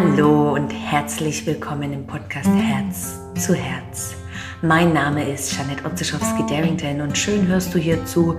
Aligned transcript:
Hallo 0.00 0.54
und 0.54 0.70
herzlich 0.70 1.44
willkommen 1.44 1.92
im 1.92 2.06
Podcast 2.06 2.48
Herz 2.48 3.18
zu 3.34 3.52
Herz. 3.52 4.14
Mein 4.62 4.92
Name 4.92 5.28
ist 5.28 5.58
Janette 5.58 5.84
Otzeschowski-Darrington 5.84 7.00
und 7.00 7.18
schön 7.18 7.48
hörst 7.48 7.74
du 7.74 7.80
hier 7.80 8.04
zu. 8.04 8.36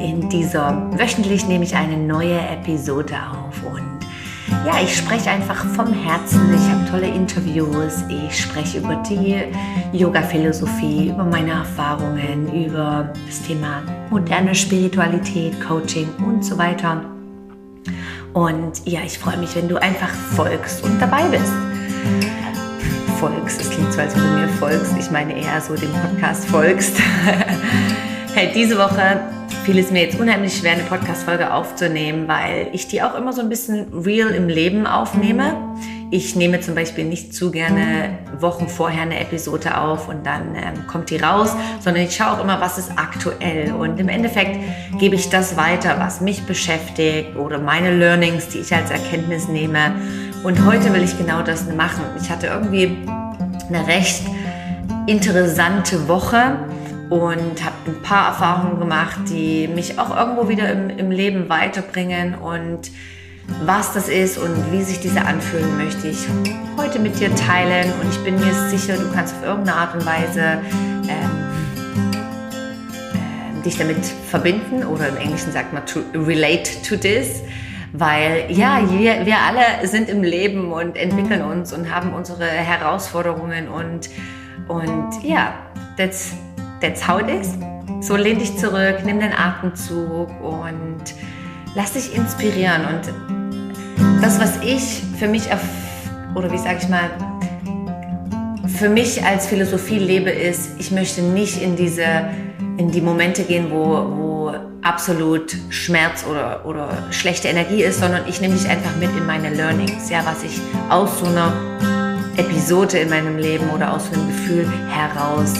In 0.00 0.28
dieser 0.28 0.90
wöchentlich 0.98 1.46
nehme 1.46 1.62
ich 1.62 1.76
eine 1.76 1.96
neue 1.96 2.40
Episode 2.40 3.14
auf 3.14 3.62
und 3.62 4.00
ja, 4.66 4.82
ich 4.82 4.96
spreche 4.96 5.30
einfach 5.30 5.64
vom 5.66 5.92
Herzen. 5.92 6.52
Ich 6.52 6.68
habe 6.68 6.90
tolle 6.90 7.06
Interviews. 7.06 8.02
Ich 8.08 8.36
spreche 8.36 8.78
über 8.78 9.00
die 9.08 9.44
Yoga-Philosophie, 9.96 11.10
über 11.10 11.24
meine 11.24 11.52
Erfahrungen, 11.52 12.52
über 12.52 13.12
das 13.24 13.40
Thema 13.42 13.84
moderne 14.10 14.52
Spiritualität, 14.52 15.60
Coaching 15.60 16.08
und 16.26 16.44
so 16.44 16.58
weiter. 16.58 17.17
Und 18.38 18.86
ja, 18.86 19.00
ich 19.04 19.18
freue 19.18 19.36
mich, 19.36 19.56
wenn 19.56 19.66
du 19.66 19.82
einfach 19.82 20.10
folgst 20.36 20.84
und 20.84 21.02
dabei 21.02 21.24
bist. 21.24 21.52
Folgst, 23.18 23.60
es 23.60 23.68
klingt 23.68 23.92
so, 23.92 24.00
als 24.00 24.14
wenn 24.14 24.22
du 24.22 24.28
mir 24.28 24.48
folgst. 24.48 24.94
Ich 24.96 25.10
meine 25.10 25.36
eher 25.36 25.60
so 25.60 25.74
dem 25.74 25.90
Podcast 25.90 26.44
folgst. 26.44 26.96
hey, 28.34 28.52
diese 28.54 28.78
Woche 28.78 29.22
fiel 29.64 29.80
es 29.80 29.90
mir 29.90 30.02
jetzt 30.02 30.20
unheimlich 30.20 30.56
schwer, 30.56 30.74
eine 30.74 30.84
Podcast-Folge 30.84 31.52
aufzunehmen, 31.52 32.28
weil 32.28 32.68
ich 32.72 32.86
die 32.86 33.02
auch 33.02 33.16
immer 33.16 33.32
so 33.32 33.40
ein 33.40 33.48
bisschen 33.48 33.92
real 33.92 34.30
im 34.30 34.48
Leben 34.48 34.86
aufnehme. 34.86 35.56
Ich 36.10 36.34
nehme 36.34 36.60
zum 36.60 36.74
Beispiel 36.74 37.04
nicht 37.04 37.34
zu 37.34 37.50
gerne 37.50 38.18
Wochen 38.40 38.66
vorher 38.66 39.02
eine 39.02 39.20
Episode 39.20 39.76
auf 39.76 40.08
und 40.08 40.24
dann 40.24 40.54
ähm, 40.54 40.86
kommt 40.86 41.10
die 41.10 41.18
raus, 41.18 41.54
sondern 41.80 42.04
ich 42.04 42.16
schaue 42.16 42.32
auch 42.38 42.42
immer, 42.42 42.62
was 42.62 42.78
ist 42.78 42.92
aktuell. 42.96 43.72
Und 43.74 44.00
im 44.00 44.08
Endeffekt 44.08 44.58
gebe 44.98 45.16
ich 45.16 45.28
das 45.28 45.58
weiter, 45.58 45.96
was 45.98 46.22
mich 46.22 46.44
beschäftigt 46.44 47.36
oder 47.36 47.58
meine 47.58 47.94
Learnings, 47.94 48.48
die 48.48 48.60
ich 48.60 48.74
als 48.74 48.90
Erkenntnis 48.90 49.48
nehme. 49.48 49.92
Und 50.44 50.64
heute 50.64 50.94
will 50.94 51.02
ich 51.02 51.18
genau 51.18 51.42
das 51.42 51.66
machen. 51.74 52.04
Ich 52.22 52.30
hatte 52.30 52.46
irgendwie 52.46 52.96
eine 53.68 53.86
recht 53.86 54.22
interessante 55.06 56.08
Woche 56.08 56.56
und 57.10 57.64
habe 57.64 57.76
ein 57.86 58.02
paar 58.02 58.28
Erfahrungen 58.28 58.78
gemacht, 58.78 59.18
die 59.28 59.68
mich 59.68 59.98
auch 59.98 60.16
irgendwo 60.16 60.48
wieder 60.48 60.72
im, 60.72 60.88
im 60.88 61.10
Leben 61.10 61.50
weiterbringen 61.50 62.34
und 62.34 62.90
was 63.64 63.92
das 63.92 64.08
ist 64.08 64.38
und 64.38 64.72
wie 64.72 64.82
sich 64.82 65.00
diese 65.00 65.22
anfühlen, 65.22 65.76
möchte 65.76 66.08
ich 66.08 66.26
heute 66.76 66.98
mit 66.98 67.18
dir 67.18 67.34
teilen. 67.34 67.92
Und 68.00 68.10
ich 68.10 68.18
bin 68.24 68.36
mir 68.36 68.52
sicher, 68.68 68.96
du 68.96 69.10
kannst 69.12 69.34
auf 69.36 69.42
irgendeine 69.42 69.76
Art 69.78 69.94
und 69.94 70.06
Weise 70.06 70.60
ähm, 71.08 71.30
äh, 73.14 73.62
dich 73.64 73.76
damit 73.76 74.04
verbinden 74.04 74.84
oder 74.84 75.08
im 75.08 75.16
Englischen 75.16 75.52
sagt 75.52 75.72
man 75.72 75.84
to 75.86 76.00
relate 76.14 76.70
to 76.88 76.96
this. 76.96 77.42
Weil 77.92 78.44
ja, 78.50 78.80
wir, 78.90 79.24
wir 79.24 79.38
alle 79.38 79.86
sind 79.88 80.10
im 80.10 80.22
Leben 80.22 80.72
und 80.72 80.96
entwickeln 80.96 81.42
uns 81.42 81.72
und 81.72 81.92
haben 81.92 82.12
unsere 82.12 82.44
Herausforderungen 82.44 83.66
und, 83.68 84.10
und 84.68 85.10
ja, 85.22 85.54
that's, 85.96 86.32
that's 86.80 87.06
how 87.06 87.20
it 87.20 87.28
is. 87.28 87.54
So 88.00 88.14
lehn 88.14 88.38
dich 88.38 88.56
zurück, 88.58 88.98
nimm 89.04 89.20
den 89.20 89.32
Atemzug 89.32 90.28
und 90.42 91.02
lass 91.74 91.94
dich 91.94 92.14
inspirieren. 92.14 92.82
Und 92.84 93.37
das, 94.20 94.40
was 94.40 94.56
ich 94.62 95.02
für 95.18 95.28
mich, 95.28 95.42
oder 96.34 96.50
wie 96.52 96.58
sage 96.58 96.78
ich 96.82 96.88
mal, 96.88 97.10
für 98.78 98.88
mich 98.88 99.24
als 99.24 99.46
Philosophie 99.46 99.98
lebe, 99.98 100.30
ist, 100.30 100.70
ich 100.78 100.90
möchte 100.90 101.22
nicht 101.22 101.60
in 101.60 101.76
diese, 101.76 102.04
in 102.76 102.90
die 102.90 103.00
Momente 103.00 103.42
gehen, 103.42 103.70
wo, 103.70 103.86
wo 104.16 104.52
absolut 104.82 105.56
Schmerz 105.70 106.24
oder, 106.30 106.64
oder 106.64 106.88
schlechte 107.10 107.48
Energie 107.48 107.82
ist, 107.82 108.00
sondern 108.00 108.28
ich 108.28 108.40
nehme 108.40 108.54
mich 108.54 108.68
einfach 108.68 108.94
mit 109.00 109.10
in 109.10 109.26
meine 109.26 109.50
Learnings, 109.50 110.10
ja, 110.10 110.24
was 110.24 110.44
ich 110.44 110.60
aus 110.88 111.18
so 111.18 111.26
einer 111.26 111.52
Episode 112.36 112.98
in 112.98 113.10
meinem 113.10 113.36
Leben 113.36 113.68
oder 113.70 113.92
aus 113.92 114.06
so 114.06 114.12
einem 114.12 114.28
Gefühl 114.28 114.66
heraus 114.90 115.54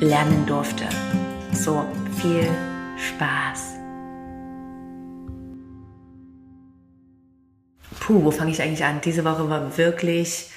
lernen 0.00 0.44
durfte. 0.46 0.84
So, 1.52 1.84
viel 2.20 2.48
Spaß. 2.98 3.71
Puh, 8.02 8.24
wo 8.24 8.30
fange 8.32 8.50
ich 8.50 8.60
eigentlich 8.60 8.84
an? 8.84 9.00
Diese 9.00 9.24
Woche 9.24 9.48
war 9.48 9.78
wirklich 9.78 10.50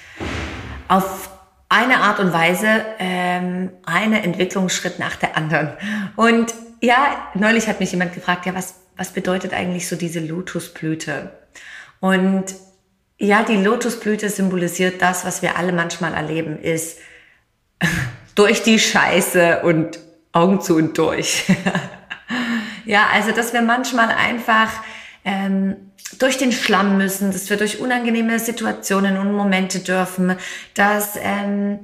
auf 0.88 1.30
eine 1.68 1.98
Art 1.98 2.18
und 2.18 2.32
Weise 2.32 2.84
ähm, 2.98 3.70
eine 3.84 4.24
Entwicklungsschritt 4.24 4.98
nach 4.98 5.14
der 5.14 5.36
anderen. 5.36 5.72
Und 6.16 6.52
ja, 6.80 7.30
neulich 7.34 7.68
hat 7.68 7.78
mich 7.78 7.92
jemand 7.92 8.14
gefragt, 8.14 8.46
ja, 8.46 8.54
was, 8.54 8.74
was 8.96 9.10
bedeutet 9.10 9.54
eigentlich 9.54 9.88
so 9.88 9.94
diese 9.94 10.18
Lotusblüte? 10.18 11.30
Und 12.00 12.46
ja, 13.18 13.44
die 13.44 13.56
Lotusblüte 13.56 14.28
symbolisiert 14.28 15.00
das, 15.00 15.24
was 15.24 15.40
wir 15.40 15.56
alle 15.56 15.72
manchmal 15.72 16.14
erleben, 16.14 16.58
ist 16.60 16.98
durch 18.34 18.64
die 18.64 18.80
Scheiße 18.80 19.60
und 19.62 20.00
Augen 20.32 20.60
zu 20.60 20.74
und 20.74 20.98
durch. 20.98 21.44
ja, 22.84 23.06
also 23.12 23.30
dass 23.30 23.52
wir 23.52 23.62
manchmal 23.62 24.08
einfach 24.08 24.70
ähm, 25.24 25.92
durch 26.18 26.38
den 26.38 26.52
Schlamm 26.52 26.96
müssen, 26.96 27.32
dass 27.32 27.50
wir 27.50 27.56
durch 27.56 27.80
unangenehme 27.80 28.38
Situationen 28.38 29.18
und 29.18 29.32
Momente 29.32 29.80
dürfen, 29.80 30.36
dass 30.74 31.18
ähm, 31.20 31.80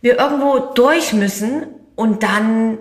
wir 0.00 0.18
irgendwo 0.18 0.58
durch 0.74 1.12
müssen 1.12 1.66
und 1.94 2.22
dann 2.22 2.78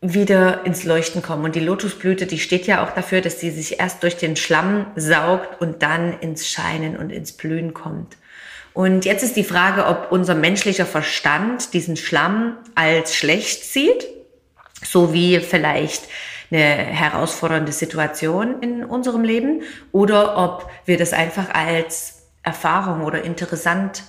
wieder 0.00 0.64
ins 0.64 0.84
Leuchten 0.84 1.22
kommen. 1.22 1.44
Und 1.44 1.54
die 1.54 1.60
Lotusblüte, 1.60 2.26
die 2.26 2.38
steht 2.38 2.66
ja 2.66 2.84
auch 2.84 2.92
dafür, 2.92 3.20
dass 3.20 3.40
sie 3.40 3.50
sich 3.50 3.80
erst 3.80 4.02
durch 4.02 4.16
den 4.16 4.36
Schlamm 4.36 4.86
saugt 4.96 5.60
und 5.60 5.82
dann 5.82 6.18
ins 6.20 6.48
Scheinen 6.48 6.96
und 6.96 7.10
ins 7.10 7.32
Blühen 7.32 7.74
kommt. 7.74 8.16
Und 8.74 9.04
jetzt 9.04 9.24
ist 9.24 9.36
die 9.36 9.44
Frage, 9.44 9.86
ob 9.86 10.12
unser 10.12 10.36
menschlicher 10.36 10.86
Verstand 10.86 11.74
diesen 11.74 11.96
Schlamm 11.96 12.58
als 12.76 13.16
schlecht 13.16 13.64
sieht, 13.64 14.06
so 14.84 15.12
wie 15.12 15.40
vielleicht 15.40 16.02
eine 16.50 16.60
herausfordernde 16.60 17.72
Situation 17.72 18.62
in 18.62 18.84
unserem 18.84 19.22
Leben 19.22 19.62
oder 19.92 20.36
ob 20.36 20.70
wir 20.84 20.96
das 20.96 21.12
einfach 21.12 21.52
als 21.54 22.22
Erfahrung 22.42 23.02
oder 23.02 23.22
interessant 23.22 24.04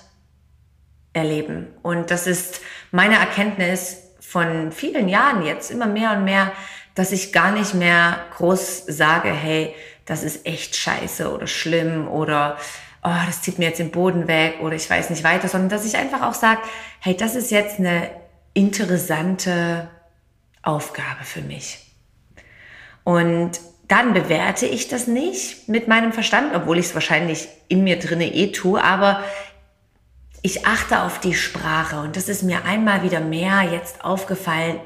erleben. 1.12 1.68
Und 1.82 2.10
das 2.10 2.26
ist 2.26 2.60
meine 2.90 3.16
Erkenntnis 3.16 3.98
von 4.20 4.72
vielen 4.72 5.08
Jahren 5.08 5.44
jetzt 5.44 5.70
immer 5.70 5.86
mehr 5.86 6.12
und 6.12 6.24
mehr, 6.24 6.52
dass 6.94 7.12
ich 7.12 7.32
gar 7.32 7.52
nicht 7.52 7.74
mehr 7.74 8.18
groß 8.36 8.86
sage, 8.86 9.30
hey, 9.30 9.74
das 10.06 10.22
ist 10.22 10.46
echt 10.46 10.76
scheiße 10.76 11.32
oder 11.32 11.46
schlimm 11.46 12.08
oder 12.08 12.56
oh, 13.02 13.26
das 13.26 13.42
zieht 13.42 13.58
mir 13.58 13.66
jetzt 13.66 13.78
den 13.78 13.90
Boden 13.90 14.28
weg 14.28 14.58
oder 14.60 14.74
ich 14.74 14.88
weiß 14.88 15.10
nicht 15.10 15.24
weiter, 15.24 15.48
sondern 15.48 15.68
dass 15.68 15.84
ich 15.84 15.96
einfach 15.96 16.22
auch 16.22 16.34
sage, 16.34 16.60
hey, 17.00 17.16
das 17.16 17.34
ist 17.34 17.50
jetzt 17.50 17.78
eine 17.78 18.10
interessante 18.54 19.88
Aufgabe 20.62 21.24
für 21.24 21.42
mich. 21.42 21.89
Und 23.04 23.60
dann 23.88 24.12
bewerte 24.14 24.66
ich 24.66 24.88
das 24.88 25.06
nicht 25.06 25.68
mit 25.68 25.88
meinem 25.88 26.12
Verstand, 26.12 26.54
obwohl 26.54 26.78
ich 26.78 26.86
es 26.86 26.94
wahrscheinlich 26.94 27.48
in 27.68 27.82
mir 27.82 27.98
drinne 27.98 28.32
eh 28.32 28.52
tue, 28.52 28.82
aber 28.82 29.24
ich 30.42 30.66
achte 30.66 31.02
auf 31.02 31.20
die 31.20 31.34
Sprache 31.34 32.00
und 32.00 32.16
das 32.16 32.28
ist 32.28 32.42
mir 32.42 32.64
einmal 32.64 33.02
wieder 33.02 33.20
mehr 33.20 33.62
jetzt 33.62 34.04
aufgefallen, 34.04 34.80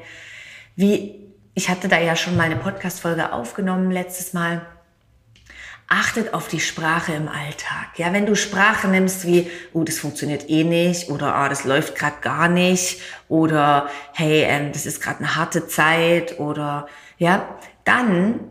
wie 0.75 1.25
ich 1.53 1.69
hatte 1.69 1.87
da 1.87 1.99
ja 1.99 2.15
schon 2.17 2.35
mal 2.35 2.43
eine 2.43 2.57
Podcast-Folge 2.57 3.31
aufgenommen 3.31 3.89
letztes 3.89 4.33
Mal. 4.33 4.65
Achtet 5.87 6.33
auf 6.33 6.49
die 6.49 6.59
Sprache 6.59 7.13
im 7.13 7.29
Alltag. 7.29 7.97
Ja, 7.97 8.11
wenn 8.11 8.25
du 8.25 8.35
Sprache 8.35 8.87
nimmst 8.87 9.25
wie, 9.25 9.49
oh, 9.71 9.83
das 9.83 9.99
funktioniert 9.99 10.49
eh 10.49 10.63
nicht 10.63 11.09
oder 11.09 11.35
ah, 11.35 11.47
das 11.47 11.63
läuft 11.63 11.95
gerade 11.95 12.17
gar 12.21 12.49
nicht 12.49 12.99
oder 13.29 13.87
hey, 14.13 14.43
ähm, 14.43 14.73
das 14.73 14.85
ist 14.85 15.01
gerade 15.01 15.19
eine 15.19 15.35
harte 15.35 15.67
Zeit 15.67 16.39
oder 16.39 16.87
ja, 17.17 17.47
dann 17.85 18.41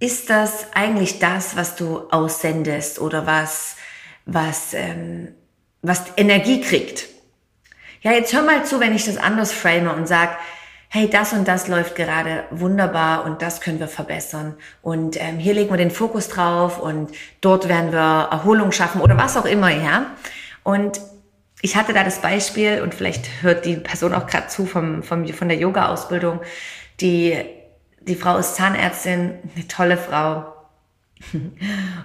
ist 0.00 0.30
das 0.30 0.66
eigentlich 0.74 1.18
das, 1.18 1.56
was 1.56 1.76
du 1.76 2.08
aussendest 2.10 2.98
oder 2.98 3.26
was, 3.26 3.76
was, 4.26 4.74
ähm, 4.74 5.28
was 5.82 6.04
Energie 6.16 6.62
kriegt. 6.62 7.06
Ja, 8.02 8.12
jetzt 8.12 8.32
hör 8.32 8.42
mal 8.42 8.64
zu, 8.64 8.80
wenn 8.80 8.94
ich 8.94 9.04
das 9.04 9.18
anders 9.18 9.52
frame 9.52 9.90
und 9.90 10.08
sag, 10.08 10.38
hey, 10.88 11.08
das 11.08 11.34
und 11.34 11.46
das 11.46 11.68
läuft 11.68 11.94
gerade 11.94 12.44
wunderbar 12.50 13.24
und 13.26 13.42
das 13.42 13.60
können 13.60 13.78
wir 13.78 13.88
verbessern. 13.88 14.56
Und 14.82 15.20
ähm, 15.20 15.38
hier 15.38 15.54
legen 15.54 15.70
wir 15.70 15.76
den 15.76 15.90
Fokus 15.90 16.28
drauf 16.28 16.80
und 16.80 17.12
dort 17.42 17.68
werden 17.68 17.92
wir 17.92 18.28
Erholung 18.32 18.72
schaffen 18.72 19.02
oder 19.02 19.16
was 19.16 19.36
auch 19.36 19.44
immer, 19.44 19.70
ja. 19.70 20.06
Und 20.64 21.00
ich 21.60 21.76
hatte 21.76 21.92
da 21.92 22.02
das 22.02 22.20
Beispiel 22.20 22.80
und 22.80 22.94
vielleicht 22.94 23.42
hört 23.42 23.66
die 23.66 23.76
Person 23.76 24.14
auch 24.14 24.26
gerade 24.26 24.48
zu 24.48 24.64
vom, 24.64 25.02
vom, 25.02 25.28
von 25.28 25.48
der 25.48 25.58
Yoga-Ausbildung, 25.58 26.40
die 27.00 27.36
die 28.00 28.14
Frau 28.14 28.38
ist 28.38 28.56
Zahnärztin, 28.56 29.34
eine 29.54 29.68
tolle 29.68 29.96
Frau 29.96 30.54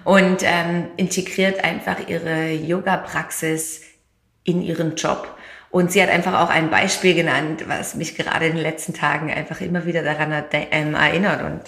und 0.04 0.38
ähm, 0.42 0.88
integriert 0.96 1.64
einfach 1.64 2.06
ihre 2.06 2.52
Yoga-Praxis 2.52 3.82
in 4.44 4.62
ihren 4.62 4.96
Job. 4.96 5.34
Und 5.70 5.90
sie 5.90 6.02
hat 6.02 6.10
einfach 6.10 6.40
auch 6.40 6.48
ein 6.48 6.70
Beispiel 6.70 7.14
genannt, 7.14 7.64
was 7.66 7.94
mich 7.94 8.14
gerade 8.14 8.46
in 8.46 8.54
den 8.54 8.62
letzten 8.62 8.94
Tagen 8.94 9.30
einfach 9.30 9.60
immer 9.60 9.84
wieder 9.84 10.02
daran 10.02 10.34
hat, 10.34 10.46
ähm, 10.52 10.94
erinnert. 10.94 11.42
Und 11.42 11.60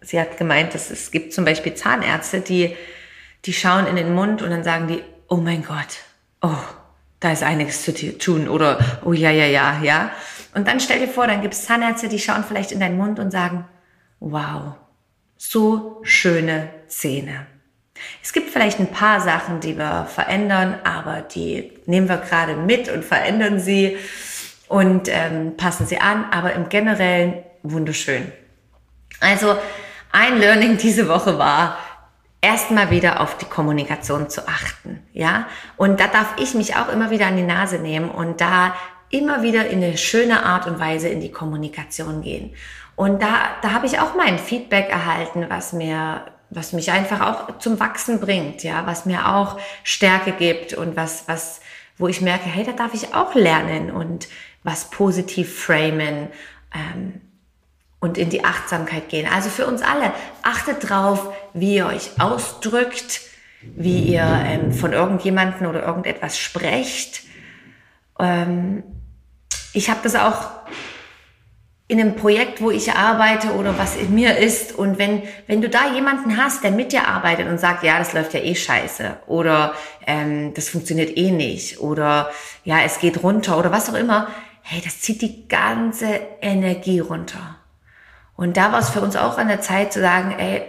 sie 0.00 0.18
hat 0.18 0.38
gemeint, 0.38 0.74
dass 0.74 0.90
es 0.90 1.10
gibt 1.10 1.32
zum 1.32 1.44
Beispiel 1.44 1.74
Zahnärzte, 1.74 2.40
die, 2.40 2.74
die 3.44 3.52
schauen 3.52 3.86
in 3.86 3.96
den 3.96 4.14
Mund 4.14 4.42
und 4.42 4.50
dann 4.50 4.64
sagen 4.64 4.88
die, 4.88 5.02
oh 5.28 5.36
mein 5.36 5.64
Gott, 5.64 5.98
oh, 6.40 6.56
da 7.20 7.32
ist 7.32 7.42
einiges 7.42 7.84
zu 7.84 8.18
tun 8.18 8.48
oder 8.48 8.78
oh 9.04 9.12
ja, 9.12 9.30
ja, 9.30 9.46
ja, 9.46 9.80
ja. 9.82 10.10
Und 10.54 10.66
dann 10.66 10.80
stell 10.80 10.98
dir 10.98 11.08
vor, 11.08 11.26
dann 11.26 11.40
gibt 11.40 11.54
es 11.54 11.64
Zahnärzte, 11.64 12.08
die 12.08 12.18
schauen 12.18 12.44
vielleicht 12.44 12.72
in 12.72 12.80
deinen 12.80 12.96
Mund 12.96 13.18
und 13.18 13.30
sagen, 13.30 13.64
wow, 14.22 14.74
so 15.36 16.00
schöne 16.02 16.70
Zähne. 16.86 17.46
Es 18.22 18.32
gibt 18.32 18.50
vielleicht 18.50 18.78
ein 18.80 18.90
paar 18.90 19.20
Sachen, 19.20 19.60
die 19.60 19.76
wir 19.76 20.06
verändern, 20.06 20.76
aber 20.84 21.20
die 21.20 21.72
nehmen 21.86 22.08
wir 22.08 22.18
gerade 22.18 22.56
mit 22.56 22.88
und 22.88 23.04
verändern 23.04 23.60
sie 23.60 23.96
und 24.68 25.08
ähm, 25.08 25.56
passen 25.56 25.86
sie 25.86 25.98
an, 25.98 26.24
aber 26.30 26.52
im 26.54 26.68
Generellen 26.68 27.42
wunderschön. 27.62 28.32
Also 29.20 29.56
ein 30.10 30.38
Learning 30.38 30.78
diese 30.78 31.08
Woche 31.08 31.38
war, 31.38 31.78
erstmal 32.40 32.90
wieder 32.90 33.20
auf 33.20 33.36
die 33.38 33.44
Kommunikation 33.44 34.28
zu 34.28 34.48
achten, 34.48 35.00
ja. 35.12 35.46
Und 35.76 36.00
da 36.00 36.08
darf 36.08 36.34
ich 36.38 36.54
mich 36.54 36.74
auch 36.76 36.88
immer 36.88 37.10
wieder 37.10 37.26
an 37.26 37.36
die 37.36 37.42
Nase 37.42 37.78
nehmen 37.78 38.10
und 38.10 38.40
da 38.40 38.74
immer 39.12 39.42
wieder 39.42 39.68
in 39.68 39.84
eine 39.84 39.96
schöne 39.96 40.44
Art 40.44 40.66
und 40.66 40.80
Weise 40.80 41.08
in 41.08 41.20
die 41.20 41.30
Kommunikation 41.30 42.22
gehen. 42.22 42.54
Und 42.96 43.22
da, 43.22 43.50
da 43.62 43.72
habe 43.72 43.86
ich 43.86 44.00
auch 44.00 44.14
mein 44.14 44.38
Feedback 44.38 44.88
erhalten, 44.88 45.46
was 45.48 45.72
mir, 45.72 46.24
was 46.50 46.72
mich 46.72 46.90
einfach 46.90 47.20
auch 47.20 47.58
zum 47.58 47.78
Wachsen 47.78 48.20
bringt, 48.20 48.62
ja, 48.64 48.86
was 48.86 49.06
mir 49.06 49.34
auch 49.34 49.58
Stärke 49.84 50.32
gibt 50.32 50.74
und 50.74 50.96
was, 50.96 51.28
was, 51.28 51.60
wo 51.98 52.08
ich 52.08 52.20
merke, 52.20 52.48
hey, 52.48 52.64
da 52.64 52.72
darf 52.72 52.94
ich 52.94 53.14
auch 53.14 53.34
lernen 53.34 53.90
und 53.90 54.28
was 54.64 54.90
positiv 54.90 55.62
framen 55.62 56.28
ähm, 56.74 57.20
und 58.00 58.18
in 58.18 58.30
die 58.30 58.44
Achtsamkeit 58.44 59.08
gehen. 59.08 59.28
Also 59.32 59.48
für 59.48 59.66
uns 59.66 59.82
alle, 59.82 60.12
achtet 60.42 60.88
drauf, 60.88 61.32
wie 61.54 61.76
ihr 61.76 61.86
euch 61.86 62.20
ausdrückt, 62.20 63.20
wie 63.62 64.00
ihr 64.00 64.24
ähm, 64.46 64.72
von 64.72 64.92
irgendjemanden 64.92 65.66
oder 65.66 65.84
irgendetwas 65.84 66.38
sprecht. 66.38 67.22
Ähm, 68.18 68.82
ich 69.72 69.90
habe 69.90 70.00
das 70.02 70.14
auch 70.14 70.50
in 71.88 72.00
einem 72.00 72.16
Projekt, 72.16 72.62
wo 72.62 72.70
ich 72.70 72.92
arbeite 72.92 73.52
oder 73.52 73.76
was 73.78 73.96
in 73.96 74.14
mir 74.14 74.38
ist. 74.38 74.72
Und 74.72 74.98
wenn, 74.98 75.22
wenn 75.46 75.60
du 75.60 75.68
da 75.68 75.92
jemanden 75.92 76.38
hast, 76.38 76.64
der 76.64 76.70
mit 76.70 76.92
dir 76.92 77.06
arbeitet 77.06 77.48
und 77.48 77.58
sagt, 77.58 77.84
ja, 77.84 77.98
das 77.98 78.14
läuft 78.14 78.32
ja 78.32 78.40
eh 78.40 78.54
scheiße 78.54 79.18
oder 79.26 79.74
ähm, 80.06 80.54
das 80.54 80.70
funktioniert 80.70 81.16
eh 81.18 81.30
nicht 81.30 81.80
oder 81.80 82.30
ja, 82.64 82.80
es 82.82 82.98
geht 82.98 83.22
runter 83.22 83.58
oder 83.58 83.72
was 83.72 83.90
auch 83.90 83.94
immer, 83.94 84.28
hey, 84.62 84.80
das 84.82 85.00
zieht 85.00 85.20
die 85.20 85.48
ganze 85.48 86.20
Energie 86.40 87.00
runter. 87.00 87.56
Und 88.36 88.56
da 88.56 88.72
war 88.72 88.78
es 88.78 88.88
für 88.88 89.00
uns 89.00 89.16
auch 89.16 89.36
an 89.36 89.48
der 89.48 89.60
Zeit 89.60 89.92
zu 89.92 90.00
sagen, 90.00 90.34
ey, 90.38 90.62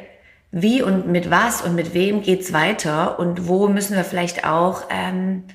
wie 0.51 0.81
und 0.81 1.07
mit 1.07 1.31
was 1.31 1.61
und 1.61 1.73
mit 1.73 1.93
wem 1.93 2.21
geht's 2.21 2.51
weiter 2.53 3.17
und 3.17 3.47
wo 3.47 3.67
müssen 3.67 3.95
wir 3.95 4.03
vielleicht 4.03 4.45
auch 4.45 4.83
ähm, 4.89 5.45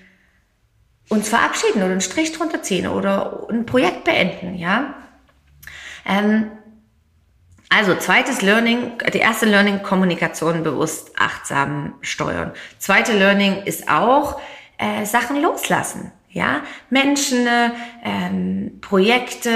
uns 1.08 1.28
verabschieden 1.28 1.82
oder 1.82 1.92
einen 1.92 2.00
Strich 2.00 2.32
drunter 2.32 2.62
ziehen 2.62 2.86
oder 2.86 3.46
ein 3.50 3.66
Projekt 3.66 4.04
beenden, 4.04 4.56
ja. 4.56 4.94
Ähm, 6.04 6.50
also 7.70 7.94
zweites 7.96 8.40
Learning, 8.40 8.92
die 9.12 9.18
erste 9.18 9.46
Learning, 9.46 9.82
Kommunikation 9.82 10.62
bewusst, 10.62 11.12
achtsam 11.18 11.94
steuern. 12.00 12.52
Zweite 12.78 13.12
Learning 13.12 13.62
ist 13.64 13.90
auch 13.90 14.40
äh, 14.78 15.04
Sachen 15.04 15.40
loslassen, 15.42 16.12
ja. 16.30 16.62
Menschen, 16.88 17.46
ähm, 18.02 18.78
Projekte, 18.80 19.50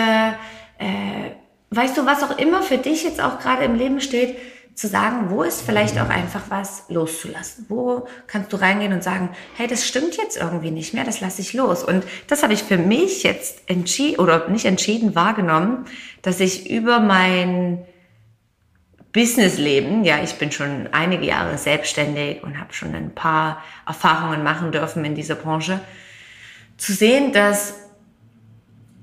äh, 0.78 1.30
weißt 1.70 1.96
du, 1.96 2.06
was 2.06 2.22
auch 2.22 2.38
immer 2.38 2.62
für 2.62 2.78
dich 2.78 3.04
jetzt 3.04 3.20
auch 3.20 3.38
gerade 3.38 3.64
im 3.64 3.76
Leben 3.76 4.00
steht, 4.00 4.36
zu 4.74 4.88
sagen, 4.88 5.30
wo 5.30 5.42
ist 5.42 5.60
vielleicht 5.60 5.98
auch 6.00 6.08
einfach 6.08 6.42
was 6.48 6.84
loszulassen? 6.88 7.66
Wo 7.68 8.06
kannst 8.26 8.52
du 8.52 8.56
reingehen 8.56 8.92
und 8.92 9.04
sagen, 9.04 9.28
hey, 9.56 9.66
das 9.66 9.86
stimmt 9.86 10.16
jetzt 10.16 10.36
irgendwie 10.36 10.70
nicht 10.70 10.94
mehr, 10.94 11.04
das 11.04 11.20
lasse 11.20 11.42
ich 11.42 11.52
los. 11.52 11.84
Und 11.84 12.04
das 12.26 12.42
habe 12.42 12.54
ich 12.54 12.62
für 12.62 12.78
mich 12.78 13.22
jetzt 13.22 13.62
entschieden 13.66 14.18
oder 14.18 14.48
nicht 14.48 14.64
entschieden 14.64 15.14
wahrgenommen, 15.14 15.84
dass 16.22 16.40
ich 16.40 16.70
über 16.70 17.00
mein 17.00 17.84
Businessleben, 19.12 20.04
ja, 20.04 20.22
ich 20.22 20.34
bin 20.34 20.50
schon 20.52 20.88
einige 20.92 21.26
Jahre 21.26 21.58
selbstständig 21.58 22.42
und 22.42 22.58
habe 22.58 22.72
schon 22.72 22.94
ein 22.94 23.14
paar 23.14 23.62
Erfahrungen 23.86 24.42
machen 24.42 24.72
dürfen 24.72 25.04
in 25.04 25.14
dieser 25.14 25.34
Branche, 25.34 25.80
zu 26.78 26.94
sehen, 26.94 27.32
dass 27.32 27.74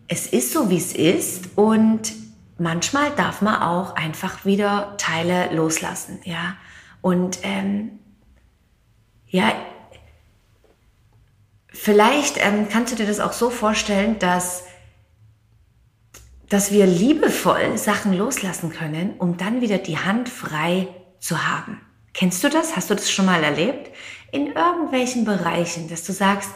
es 0.08 0.26
ist 0.26 0.52
so, 0.52 0.72
wie 0.72 0.78
es 0.78 0.94
ist 0.94 1.50
und 1.56 2.12
manchmal 2.60 3.12
darf 3.16 3.42
man 3.42 3.62
auch 3.62 3.96
einfach 3.96 4.46
wieder 4.46 4.96
Teile 4.98 5.54
loslassen, 5.54 6.20
ja. 6.24 6.56
Und 7.02 7.40
ähm, 7.44 8.00
ja, 9.28 9.54
vielleicht 11.68 12.38
ähm, 12.38 12.68
kannst 12.70 12.92
du 12.92 12.98
dir 12.98 13.08
das 13.08 13.20
auch 13.20 13.34
so 13.34 13.50
vorstellen, 13.50 14.20
dass 14.20 14.64
dass 16.50 16.72
wir 16.72 16.88
liebevoll 16.88 17.78
Sachen 17.78 18.12
loslassen 18.12 18.72
können, 18.72 19.14
um 19.20 19.38
dann 19.38 19.62
wieder 19.62 19.78
die 19.78 20.00
Hand 20.00 20.30
frei 20.30 20.88
zu 21.20 21.48
haben. 21.48 21.80
Kennst 22.14 22.44
du 22.44 22.50
das? 22.50 22.76
Hast 22.76 22.90
du 22.90 22.96
das 22.96 23.12
schon 23.12 23.28
mal 23.28 23.44
erlebt? 23.44 23.92
In 24.32 24.48
irgendwelchen 24.48 25.26
Bereichen, 25.26 25.90
dass 25.90 26.04
du 26.04 26.12
sagst, 26.12 26.50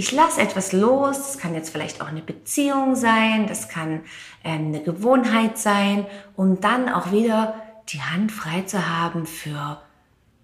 ich 0.00 0.12
lasse 0.12 0.40
etwas 0.40 0.72
los, 0.72 1.18
das 1.18 1.36
kann 1.36 1.52
jetzt 1.52 1.68
vielleicht 1.68 2.00
auch 2.00 2.08
eine 2.08 2.22
Beziehung 2.22 2.96
sein, 2.96 3.46
das 3.46 3.68
kann 3.68 4.00
ähm, 4.42 4.68
eine 4.68 4.82
Gewohnheit 4.82 5.58
sein, 5.58 6.06
um 6.36 6.58
dann 6.58 6.88
auch 6.88 7.12
wieder 7.12 7.60
die 7.90 8.00
Hand 8.00 8.32
frei 8.32 8.62
zu 8.62 8.88
haben 8.88 9.26
für 9.26 9.82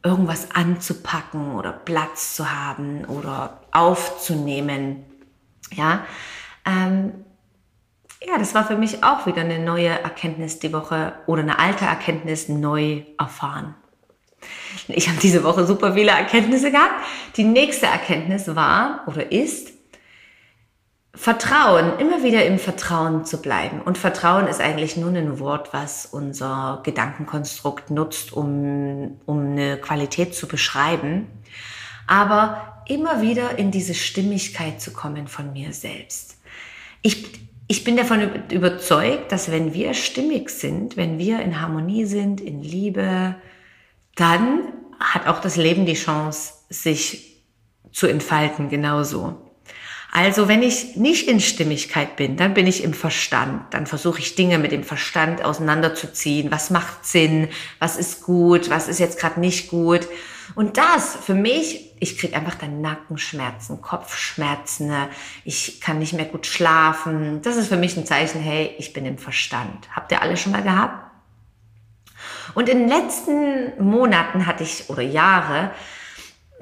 irgendwas 0.05 0.51
anzupacken 0.51 1.55
oder 1.55 1.73
Platz 1.73 2.37
zu 2.37 2.53
haben 2.53 3.07
oder 3.07 3.63
aufzunehmen. 3.73 5.07
Ja, 5.73 6.05
ähm, 6.67 7.25
ja, 8.29 8.37
das 8.37 8.55
war 8.55 8.67
für 8.67 8.77
mich 8.77 9.05
auch 9.05 9.25
wieder 9.25 9.41
eine 9.41 9.59
neue 9.59 9.89
Erkenntnis 9.89 10.59
die 10.59 10.75
Woche 10.75 11.15
oder 11.27 11.41
eine 11.41 11.59
alte 11.59 11.87
Erkenntnis 11.87 12.51
neu 12.51 13.05
erfahren. 13.19 13.75
Ich 14.89 15.09
habe 15.09 15.19
diese 15.21 15.43
Woche 15.43 15.67
super 15.67 15.95
viele 15.95 16.11
Erkenntnisse 16.11 16.71
gehabt. 16.71 16.95
Die 17.37 17.45
nächste 17.45 17.87
Erkenntnis 17.87 18.55
war 18.55 19.05
oder 19.07 19.33
ist, 19.33 19.73
Vertrauen, 21.17 21.99
immer 21.99 22.23
wieder 22.23 22.45
im 22.45 22.59
Vertrauen 22.59 23.25
zu 23.25 23.41
bleiben. 23.41 23.81
Und 23.81 23.97
Vertrauen 23.97 24.47
ist 24.47 24.61
eigentlich 24.61 24.99
nur 24.99 25.11
ein 25.11 25.41
Wort, 25.41 25.73
was 25.73 26.05
unser 26.05 26.81
Gedankenkonstrukt 26.85 27.91
nutzt, 27.91 28.35
um, 28.35 29.19
um 29.25 29.53
eine 29.53 29.79
Qualität 29.79 30.35
zu 30.35 30.47
beschreiben. 30.47 31.27
Aber 32.07 32.83
immer 32.87 33.23
wieder 33.23 33.59
in 33.59 33.71
diese 33.71 33.95
Stimmigkeit 33.95 34.81
zu 34.81 34.93
kommen 34.93 35.27
von 35.27 35.55
mir 35.55 35.73
selbst. 35.73 36.37
Ich, 37.01 37.27
ich 37.67 37.83
bin 37.83 37.97
davon 37.97 38.45
überzeugt, 38.51 39.33
dass 39.33 39.51
wenn 39.51 39.73
wir 39.73 39.95
stimmig 39.95 40.51
sind, 40.51 40.99
wenn 40.99 41.19
wir 41.19 41.41
in 41.41 41.63
Harmonie 41.63 42.05
sind, 42.05 42.43
in 42.43 42.63
Liebe, 42.63 43.37
dann 44.17 44.73
hat 44.99 45.27
auch 45.29 45.41
das 45.41 45.57
Leben 45.57 45.87
die 45.87 45.95
Chance, 45.95 46.55
sich 46.69 47.45
zu 47.93 48.07
entfalten 48.07 48.69
genauso. 48.69 49.43
Also 50.13 50.49
wenn 50.49 50.63
ich 50.63 50.97
nicht 50.97 51.29
in 51.29 51.41
Stimmigkeit 51.41 52.17
bin, 52.17 52.37
dann 52.37 52.55
bin 52.55 52.67
ich 52.67 52.83
im 52.83 52.95
Verstand. 52.95 53.75
Dann 53.75 53.87
versuche 53.87 54.21
ich 54.21 54.35
Dinge 54.35 54.59
mit 54.59 54.73
dem 54.73 54.83
Verstand 54.83 55.45
auseinanderzuziehen. 55.45 56.51
Was 56.51 56.71
macht 56.71 57.05
Sinn? 57.05 57.49
Was 57.79 57.97
ist 57.97 58.23
gut? 58.23 58.71
Was 58.71 58.89
ist 58.89 58.99
jetzt 58.99 59.19
gerade 59.19 59.39
nicht 59.41 59.69
gut? 59.69 60.09
Und 60.55 60.79
das 60.79 61.17
für 61.17 61.35
mich, 61.35 61.93
ich 62.01 62.17
kriege 62.17 62.35
einfach 62.35 62.55
dann 62.55 62.81
Nackenschmerzen, 62.81 63.83
Kopfschmerzen, 63.83 64.93
ich 65.45 65.81
kann 65.81 65.99
nicht 65.99 66.15
mehr 66.15 66.25
gut 66.25 66.47
schlafen. 66.47 67.43
Das 67.43 67.57
ist 67.57 67.69
für 67.69 67.77
mich 67.77 67.97
ein 67.97 68.07
Zeichen, 68.07 68.41
hey, 68.41 68.75
ich 68.79 68.93
bin 68.93 69.05
im 69.05 69.19
Verstand. 69.19 69.89
Habt 69.95 70.13
ihr 70.13 70.23
alle 70.23 70.37
schon 70.37 70.53
mal 70.53 70.63
gehabt? 70.63 71.06
Und 72.57 72.71
in 72.71 72.79
den 72.79 72.89
letzten 72.89 73.75
Monaten 73.79 74.47
hatte 74.47 74.63
ich, 74.63 74.89
oder 74.89 75.03
Jahre, 75.03 75.73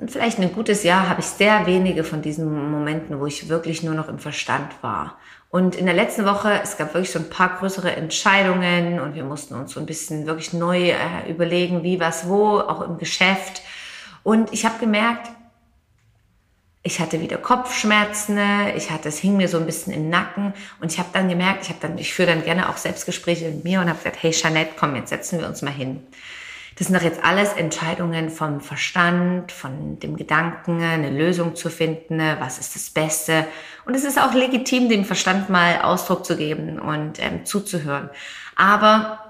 vielleicht 0.08 0.40
ein 0.40 0.52
gutes 0.52 0.82
Jahr, 0.82 1.08
habe 1.08 1.20
ich 1.20 1.26
sehr 1.26 1.66
wenige 1.66 2.02
von 2.02 2.20
diesen 2.20 2.72
Momenten, 2.72 3.20
wo 3.20 3.26
ich 3.26 3.48
wirklich 3.48 3.84
nur 3.84 3.94
noch 3.94 4.08
im 4.08 4.18
Verstand 4.18 4.72
war. 4.82 5.18
Und 5.50 5.76
in 5.76 5.86
der 5.86 5.94
letzten 5.94 6.24
Woche, 6.24 6.50
es 6.64 6.76
gab 6.76 6.94
wirklich 6.94 7.12
so 7.12 7.20
ein 7.20 7.30
paar 7.30 7.58
größere 7.60 7.94
Entscheidungen 7.94 8.98
und 8.98 9.14
wir 9.14 9.22
mussten 9.22 9.54
uns 9.54 9.70
so 9.70 9.78
ein 9.78 9.86
bisschen 9.86 10.26
wirklich 10.26 10.52
neu 10.52 10.90
äh, 10.90 11.30
überlegen, 11.30 11.84
wie, 11.84 12.00
was, 12.00 12.28
wo, 12.28 12.58
auch 12.58 12.80
im 12.80 12.98
Geschäft. 12.98 13.62
Und 14.24 14.52
ich 14.52 14.64
habe 14.64 14.80
gemerkt, 14.80 15.30
ich 16.86 17.00
hatte 17.00 17.20
wieder 17.22 17.38
Kopfschmerzen, 17.38 18.38
ich 18.76 18.90
hatte, 18.90 19.08
es 19.08 19.18
hing 19.18 19.38
mir 19.38 19.48
so 19.48 19.56
ein 19.56 19.64
bisschen 19.64 19.92
im 19.94 20.10
Nacken 20.10 20.52
und 20.80 20.92
ich 20.92 20.98
habe 20.98 21.08
dann 21.14 21.30
gemerkt, 21.30 21.62
ich 21.62 21.70
habe 21.70 21.78
dann, 21.80 21.96
ich 21.96 22.12
führe 22.12 22.28
dann 22.28 22.44
gerne 22.44 22.68
auch 22.68 22.76
Selbstgespräche 22.76 23.46
mit 23.46 23.64
mir 23.64 23.80
und 23.80 23.88
habe 23.88 23.96
gesagt, 23.96 24.22
hey 24.22 24.32
Jeanette, 24.32 24.72
komm, 24.78 24.94
jetzt 24.94 25.08
setzen 25.08 25.40
wir 25.40 25.48
uns 25.48 25.62
mal 25.62 25.72
hin. 25.72 26.06
Das 26.76 26.88
sind 26.88 26.96
doch 26.96 27.02
jetzt 27.02 27.24
alles 27.24 27.52
Entscheidungen 27.54 28.28
vom 28.28 28.60
Verstand, 28.60 29.50
von 29.50 29.98
dem 30.00 30.16
Gedanken, 30.16 30.82
eine 30.82 31.08
Lösung 31.08 31.54
zu 31.54 31.70
finden, 31.70 32.20
was 32.38 32.58
ist 32.58 32.74
das 32.74 32.90
Beste. 32.90 33.46
Und 33.86 33.94
es 33.94 34.04
ist 34.04 34.20
auch 34.20 34.34
legitim, 34.34 34.90
dem 34.90 35.06
Verstand 35.06 35.48
mal 35.48 35.82
Ausdruck 35.82 36.26
zu 36.26 36.36
geben 36.36 36.78
und 36.78 37.18
ähm, 37.18 37.46
zuzuhören. 37.46 38.10
Aber 38.56 39.20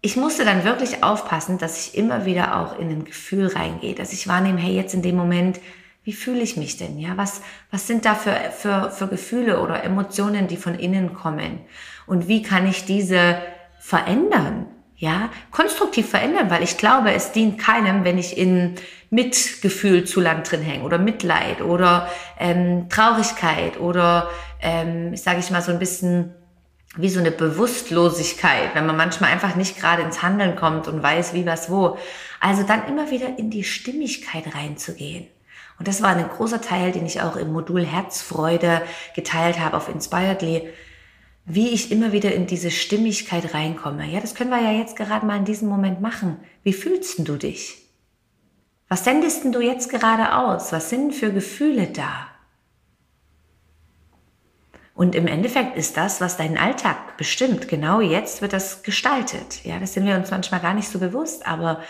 ich 0.00 0.16
musste 0.16 0.44
dann 0.44 0.64
wirklich 0.64 1.04
aufpassen, 1.04 1.58
dass 1.58 1.86
ich 1.86 1.98
immer 1.98 2.24
wieder 2.24 2.56
auch 2.56 2.78
in 2.78 2.88
ein 2.88 3.04
Gefühl 3.04 3.48
reingehe, 3.48 3.94
dass 3.94 4.12
ich 4.12 4.28
wahrnehme, 4.28 4.60
hey, 4.60 4.74
jetzt 4.74 4.94
in 4.94 5.02
dem 5.02 5.16
Moment 5.16 5.60
Wie 6.04 6.12
fühle 6.12 6.40
ich 6.40 6.56
mich 6.56 6.76
denn? 6.76 6.98
Ja, 6.98 7.16
was, 7.16 7.42
was 7.70 7.86
sind 7.86 8.04
da 8.04 8.14
für, 8.14 8.34
für, 8.56 8.90
für 8.90 9.06
Gefühle 9.06 9.60
oder 9.60 9.84
Emotionen, 9.84 10.48
die 10.48 10.56
von 10.56 10.74
innen 10.74 11.14
kommen? 11.14 11.60
Und 12.06 12.26
wie 12.26 12.42
kann 12.42 12.66
ich 12.66 12.84
diese 12.84 13.36
verändern? 13.78 14.66
Ja, 14.96 15.30
konstruktiv 15.50 16.08
verändern, 16.10 16.48
weil 16.50 16.62
ich 16.62 16.76
glaube, 16.76 17.12
es 17.12 17.32
dient 17.32 17.58
keinem, 17.58 18.04
wenn 18.04 18.18
ich 18.18 18.38
in 18.38 18.76
Mitgefühl 19.10 20.04
zu 20.04 20.20
lang 20.20 20.44
drin 20.44 20.62
hänge 20.62 20.84
oder 20.84 20.98
Mitleid 20.98 21.60
oder 21.60 22.08
ähm, 22.38 22.88
Traurigkeit 22.88 23.80
oder, 23.80 24.30
ähm, 24.60 25.16
sage 25.16 25.40
ich 25.40 25.50
mal, 25.50 25.60
so 25.60 25.72
ein 25.72 25.80
bisschen 25.80 26.32
wie 26.96 27.08
so 27.08 27.20
eine 27.20 27.30
Bewusstlosigkeit, 27.30 28.74
wenn 28.74 28.86
man 28.86 28.96
manchmal 28.96 29.32
einfach 29.32 29.56
nicht 29.56 29.78
gerade 29.78 30.02
ins 30.02 30.22
Handeln 30.22 30.56
kommt 30.56 30.86
und 30.88 31.02
weiß, 31.02 31.34
wie 31.34 31.46
was 31.46 31.70
wo. 31.70 31.98
Also 32.38 32.62
dann 32.62 32.86
immer 32.86 33.10
wieder 33.10 33.38
in 33.38 33.50
die 33.50 33.64
Stimmigkeit 33.64 34.54
reinzugehen. 34.54 35.26
Und 35.78 35.88
das 35.88 36.02
war 36.02 36.14
ein 36.14 36.28
großer 36.28 36.60
Teil, 36.60 36.92
den 36.92 37.06
ich 37.06 37.22
auch 37.22 37.36
im 37.36 37.52
Modul 37.52 37.84
Herzfreude 37.84 38.82
geteilt 39.14 39.58
habe 39.58 39.76
auf 39.76 39.88
Inspiredly 39.88 40.68
wie 41.44 41.70
ich 41.70 41.90
immer 41.90 42.12
wieder 42.12 42.32
in 42.32 42.46
diese 42.46 42.70
Stimmigkeit 42.70 43.54
reinkomme. 43.54 44.06
Ja, 44.06 44.20
das 44.20 44.34
können 44.34 44.50
wir 44.50 44.60
ja 44.60 44.72
jetzt 44.72 44.96
gerade 44.96 45.26
mal 45.26 45.38
in 45.38 45.44
diesem 45.44 45.68
Moment 45.68 46.00
machen. 46.00 46.36
Wie 46.62 46.72
fühlst 46.72 47.26
du 47.26 47.36
dich? 47.36 47.78
Was 48.88 49.04
sendest 49.04 49.44
du 49.44 49.60
jetzt 49.60 49.88
gerade 49.88 50.36
aus? 50.36 50.72
Was 50.72 50.90
sind 50.90 51.14
für 51.14 51.32
Gefühle 51.32 51.88
da? 51.88 52.28
Und 54.94 55.14
im 55.14 55.26
Endeffekt 55.26 55.76
ist 55.76 55.96
das, 55.96 56.20
was 56.20 56.36
deinen 56.36 56.58
Alltag 56.58 57.16
bestimmt. 57.16 57.66
Genau 57.66 58.00
jetzt 58.00 58.42
wird 58.42 58.52
das 58.52 58.82
gestaltet. 58.82 59.64
Ja, 59.64 59.78
das 59.78 59.94
sind 59.94 60.06
wir 60.06 60.16
uns 60.16 60.30
manchmal 60.30 60.60
gar 60.60 60.74
nicht 60.74 60.88
so 60.88 60.98
bewusst, 60.98 61.46
aber 61.46 61.82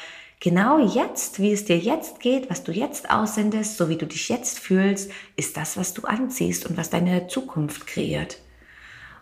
genau 0.43 0.85
jetzt, 0.85 1.41
wie 1.41 1.53
es 1.53 1.65
dir 1.67 1.79
jetzt 1.79 2.19
geht, 2.19 2.51
was 2.51 2.65
du 2.65 2.73
jetzt 2.73 3.09
aussendest, 3.11 3.77
so 3.77 3.89
wie 3.89 3.97
du 3.97 4.07
dich 4.07 4.29
jetzt 4.29 4.59
fühlst, 4.59 5.13
ist 5.37 5.57
das, 5.57 5.77
was 5.77 5.95
du 5.95 6.03
anziehst 6.03 6.67
und 6.67 6.77
was 6.77 6.91
deine 6.91 7.29
Zukunft 7.29 7.87
kreiert. 7.87 8.39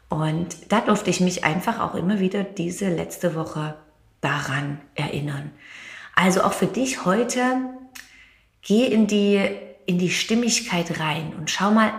Und 0.09 0.73
da 0.73 0.81
durfte 0.81 1.11
ich 1.11 1.21
mich 1.21 1.45
einfach 1.45 1.79
auch 1.79 1.95
immer 1.95 2.21
wieder 2.21 2.43
diese 2.43 2.89
letzte 2.89 3.35
Woche 3.35 3.77
daran 4.23 4.81
erinnern. 4.95 5.51
Also 6.17 6.43
auch 6.43 6.55
für 6.55 6.67
dich 6.67 7.05
heute, 7.05 7.43
geh 8.63 8.87
in 8.87 9.07
die, 9.07 9.39
in 9.85 9.99
die 9.99 10.11
Stimmigkeit 10.11 11.01
rein 11.01 11.35
und 11.39 11.51
schau 11.51 11.71
mal, 11.71 11.93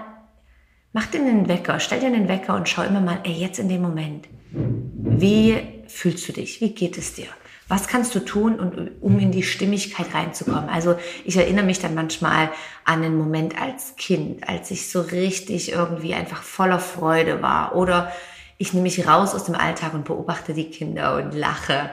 mach 0.94 1.06
dir 1.06 1.22
einen 1.22 1.48
Wecker, 1.48 1.80
stell 1.80 2.00
dir 2.00 2.08
einen 2.08 2.28
Wecker 2.28 2.56
und 2.56 2.68
schau 2.68 2.82
immer 2.82 3.02
mal, 3.02 3.20
ey, 3.24 3.34
jetzt 3.34 3.60
in 3.60 3.70
dem 3.70 3.84
Moment, 3.84 4.28
wie 4.52 5.60
fühlst 5.88 6.28
du 6.28 6.34
dich? 6.34 6.60
Wie 6.60 6.74
geht 6.74 6.98
es 6.98 7.14
dir? 7.14 7.28
Was 7.72 7.88
kannst 7.88 8.14
du 8.16 8.20
tun, 8.20 8.92
um 9.00 9.18
in 9.18 9.32
die 9.32 9.44
Stimmigkeit 9.44 10.14
reinzukommen? 10.14 10.68
Also 10.68 10.96
ich 11.24 11.38
erinnere 11.38 11.64
mich 11.64 11.80
dann 11.80 11.96
manchmal 11.96 12.50
an 12.84 13.02
einen 13.02 13.18
Moment 13.18 13.62
als 13.62 13.96
Kind, 13.96 14.46
als 14.50 14.72
ich 14.72 14.90
so 14.90 15.00
richtig 15.00 15.72
irgendwie 15.72 16.14
einfach 16.14 16.44
voller 16.44 16.80
Freude 16.80 17.42
war. 17.42 17.74
Oder 17.74 18.12
ich 18.58 18.74
nehme 18.74 18.84
mich 18.84 19.08
raus 19.08 19.34
aus 19.34 19.46
dem 19.46 19.56
Alltag 19.56 19.94
und 19.94 20.04
beobachte 20.04 20.54
die 20.54 20.70
Kinder 20.70 21.16
und 21.16 21.34
lache. 21.34 21.92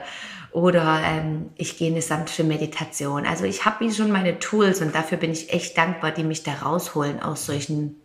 Oder 0.51 0.99
ähm, 1.01 1.51
ich 1.55 1.77
gehe 1.77 1.87
in 1.87 1.93
eine 1.93 2.01
sanfte 2.01 2.43
Meditation. 2.43 3.25
Also 3.25 3.45
ich 3.45 3.63
habe 3.63 3.85
wie 3.85 3.93
schon 3.93 4.11
meine 4.11 4.37
Tools 4.37 4.81
und 4.81 4.93
dafür 4.93 5.17
bin 5.17 5.31
ich 5.31 5.53
echt 5.53 5.77
dankbar, 5.77 6.11
die 6.11 6.25
mich 6.25 6.43
da 6.43 6.55
rausholen 6.55 7.21
aus 7.21 7.45
solchen, 7.45 7.95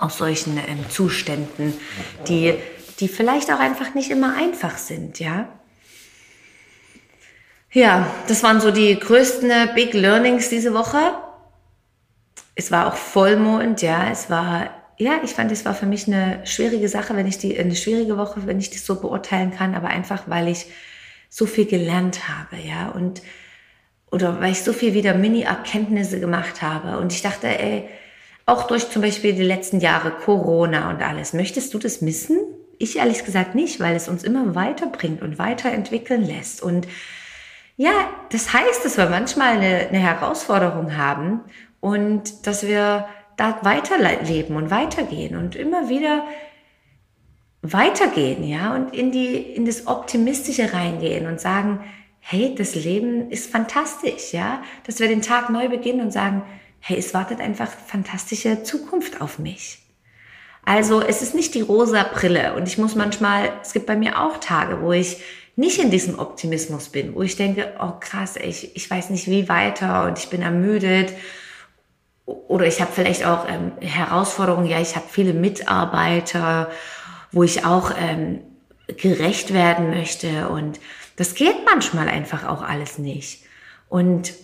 aus 0.00 0.18
solchen 0.18 0.56
ähm, 0.56 0.90
Zuständen, 0.90 1.74
die, 2.26 2.54
die 2.98 3.06
vielleicht 3.06 3.52
auch 3.52 3.60
einfach 3.60 3.94
nicht 3.94 4.10
immer 4.10 4.34
einfach 4.36 4.76
sind, 4.78 5.20
ja. 5.20 5.48
Ja, 7.74 8.08
das 8.28 8.44
waren 8.44 8.60
so 8.60 8.70
die 8.70 8.96
größten 8.96 9.50
Big 9.74 9.94
Learnings 9.94 10.48
diese 10.48 10.72
Woche. 10.74 10.98
Es 12.54 12.70
war 12.70 12.86
auch 12.86 12.94
Vollmond, 12.94 13.82
ja, 13.82 14.10
es 14.12 14.30
war, 14.30 14.70
ja, 14.96 15.14
ich 15.24 15.32
fand, 15.32 15.50
es 15.50 15.64
war 15.64 15.74
für 15.74 15.84
mich 15.84 16.06
eine 16.06 16.46
schwierige 16.46 16.88
Sache, 16.88 17.16
wenn 17.16 17.26
ich 17.26 17.36
die, 17.36 17.58
eine 17.58 17.74
schwierige 17.74 18.16
Woche, 18.16 18.46
wenn 18.46 18.60
ich 18.60 18.70
das 18.70 18.86
so 18.86 19.00
beurteilen 19.00 19.52
kann, 19.52 19.74
aber 19.74 19.88
einfach, 19.88 20.22
weil 20.28 20.46
ich 20.46 20.66
so 21.28 21.46
viel 21.46 21.66
gelernt 21.66 22.28
habe, 22.28 22.62
ja, 22.62 22.90
und, 22.90 23.22
oder 24.12 24.40
weil 24.40 24.52
ich 24.52 24.62
so 24.62 24.72
viel 24.72 24.94
wieder 24.94 25.14
Mini-Erkenntnisse 25.14 26.20
gemacht 26.20 26.62
habe 26.62 26.98
und 26.98 27.12
ich 27.12 27.22
dachte, 27.22 27.48
ey, 27.48 27.88
auch 28.46 28.68
durch 28.68 28.88
zum 28.88 29.02
Beispiel 29.02 29.32
die 29.32 29.42
letzten 29.42 29.80
Jahre 29.80 30.12
Corona 30.12 30.90
und 30.90 31.02
alles, 31.02 31.32
möchtest 31.32 31.74
du 31.74 31.80
das 31.80 32.02
missen? 32.02 32.38
Ich 32.78 32.98
ehrlich 32.98 33.24
gesagt 33.24 33.56
nicht, 33.56 33.80
weil 33.80 33.96
es 33.96 34.06
uns 34.06 34.22
immer 34.22 34.54
weiterbringt 34.54 35.22
und 35.22 35.40
weiterentwickeln 35.40 36.24
lässt 36.24 36.62
und 36.62 36.86
ja, 37.76 38.08
das 38.30 38.52
heißt, 38.52 38.84
dass 38.84 38.96
wir 38.96 39.08
manchmal 39.08 39.56
eine, 39.56 39.88
eine 39.88 39.98
Herausforderung 39.98 40.96
haben 40.96 41.40
und 41.80 42.46
dass 42.46 42.66
wir 42.66 43.06
da 43.36 43.58
weiterleben 43.62 44.56
und 44.56 44.70
weitergehen 44.70 45.36
und 45.36 45.56
immer 45.56 45.88
wieder 45.88 46.24
weitergehen, 47.62 48.44
ja, 48.44 48.74
und 48.74 48.94
in 48.94 49.10
die, 49.10 49.36
in 49.36 49.64
das 49.64 49.86
Optimistische 49.86 50.72
reingehen 50.72 51.26
und 51.26 51.40
sagen, 51.40 51.80
hey, 52.20 52.54
das 52.54 52.74
Leben 52.74 53.30
ist 53.30 53.50
fantastisch, 53.50 54.32
ja, 54.32 54.62
dass 54.86 55.00
wir 55.00 55.08
den 55.08 55.22
Tag 55.22 55.50
neu 55.50 55.68
beginnen 55.68 56.00
und 56.00 56.12
sagen, 56.12 56.42
hey, 56.80 56.98
es 56.98 57.14
wartet 57.14 57.40
einfach 57.40 57.68
fantastische 57.68 58.62
Zukunft 58.62 59.20
auf 59.20 59.38
mich. 59.38 59.80
Also 60.64 61.02
es 61.02 61.22
ist 61.22 61.34
nicht 61.34 61.54
die 61.54 61.60
rosa 61.60 62.02
Brille 62.04 62.54
und 62.54 62.68
ich 62.68 62.78
muss 62.78 62.94
manchmal, 62.94 63.52
es 63.62 63.72
gibt 63.72 63.86
bei 63.86 63.96
mir 63.96 64.20
auch 64.20 64.38
Tage, 64.38 64.80
wo 64.80 64.92
ich 64.92 65.18
nicht 65.56 65.78
in 65.78 65.90
diesem 65.90 66.18
Optimismus 66.18 66.88
bin, 66.88 67.14
wo 67.14 67.22
ich 67.22 67.36
denke, 67.36 67.74
oh 67.80 67.92
krass, 68.00 68.36
ich, 68.36 68.74
ich 68.74 68.90
weiß 68.90 69.10
nicht 69.10 69.28
wie 69.28 69.48
weiter 69.48 70.04
und 70.06 70.18
ich 70.18 70.28
bin 70.28 70.42
ermüdet. 70.42 71.12
Oder 72.26 72.66
ich 72.66 72.80
habe 72.80 72.90
vielleicht 72.92 73.24
auch 73.24 73.46
ähm, 73.48 73.72
Herausforderungen, 73.80 74.66
ja, 74.66 74.80
ich 74.80 74.96
habe 74.96 75.06
viele 75.08 75.34
Mitarbeiter, 75.34 76.70
wo 77.30 77.42
ich 77.42 77.64
auch 77.64 77.92
ähm, 77.96 78.40
gerecht 78.86 79.52
werden 79.52 79.90
möchte. 79.90 80.48
Und 80.48 80.80
das 81.16 81.34
geht 81.34 81.64
manchmal 81.64 82.08
einfach 82.08 82.48
auch 82.48 82.62
alles 82.62 82.98
nicht. 82.98 83.44
Und, 83.88 84.34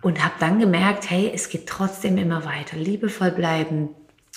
und 0.00 0.24
habe 0.24 0.34
dann 0.40 0.58
gemerkt, 0.58 1.10
hey, 1.10 1.30
es 1.34 1.48
geht 1.48 1.66
trotzdem 1.66 2.16
immer 2.16 2.44
weiter, 2.44 2.76
liebevoll 2.76 3.32
bleiben, 3.32 3.90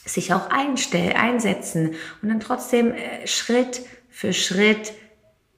sich 0.03 0.33
auch 0.33 0.49
einstellen, 0.49 1.13
einsetzen 1.13 1.95
und 2.21 2.29
dann 2.29 2.39
trotzdem 2.39 2.93
äh, 2.93 3.25
Schritt 3.27 3.81
für 4.09 4.33
Schritt 4.33 4.93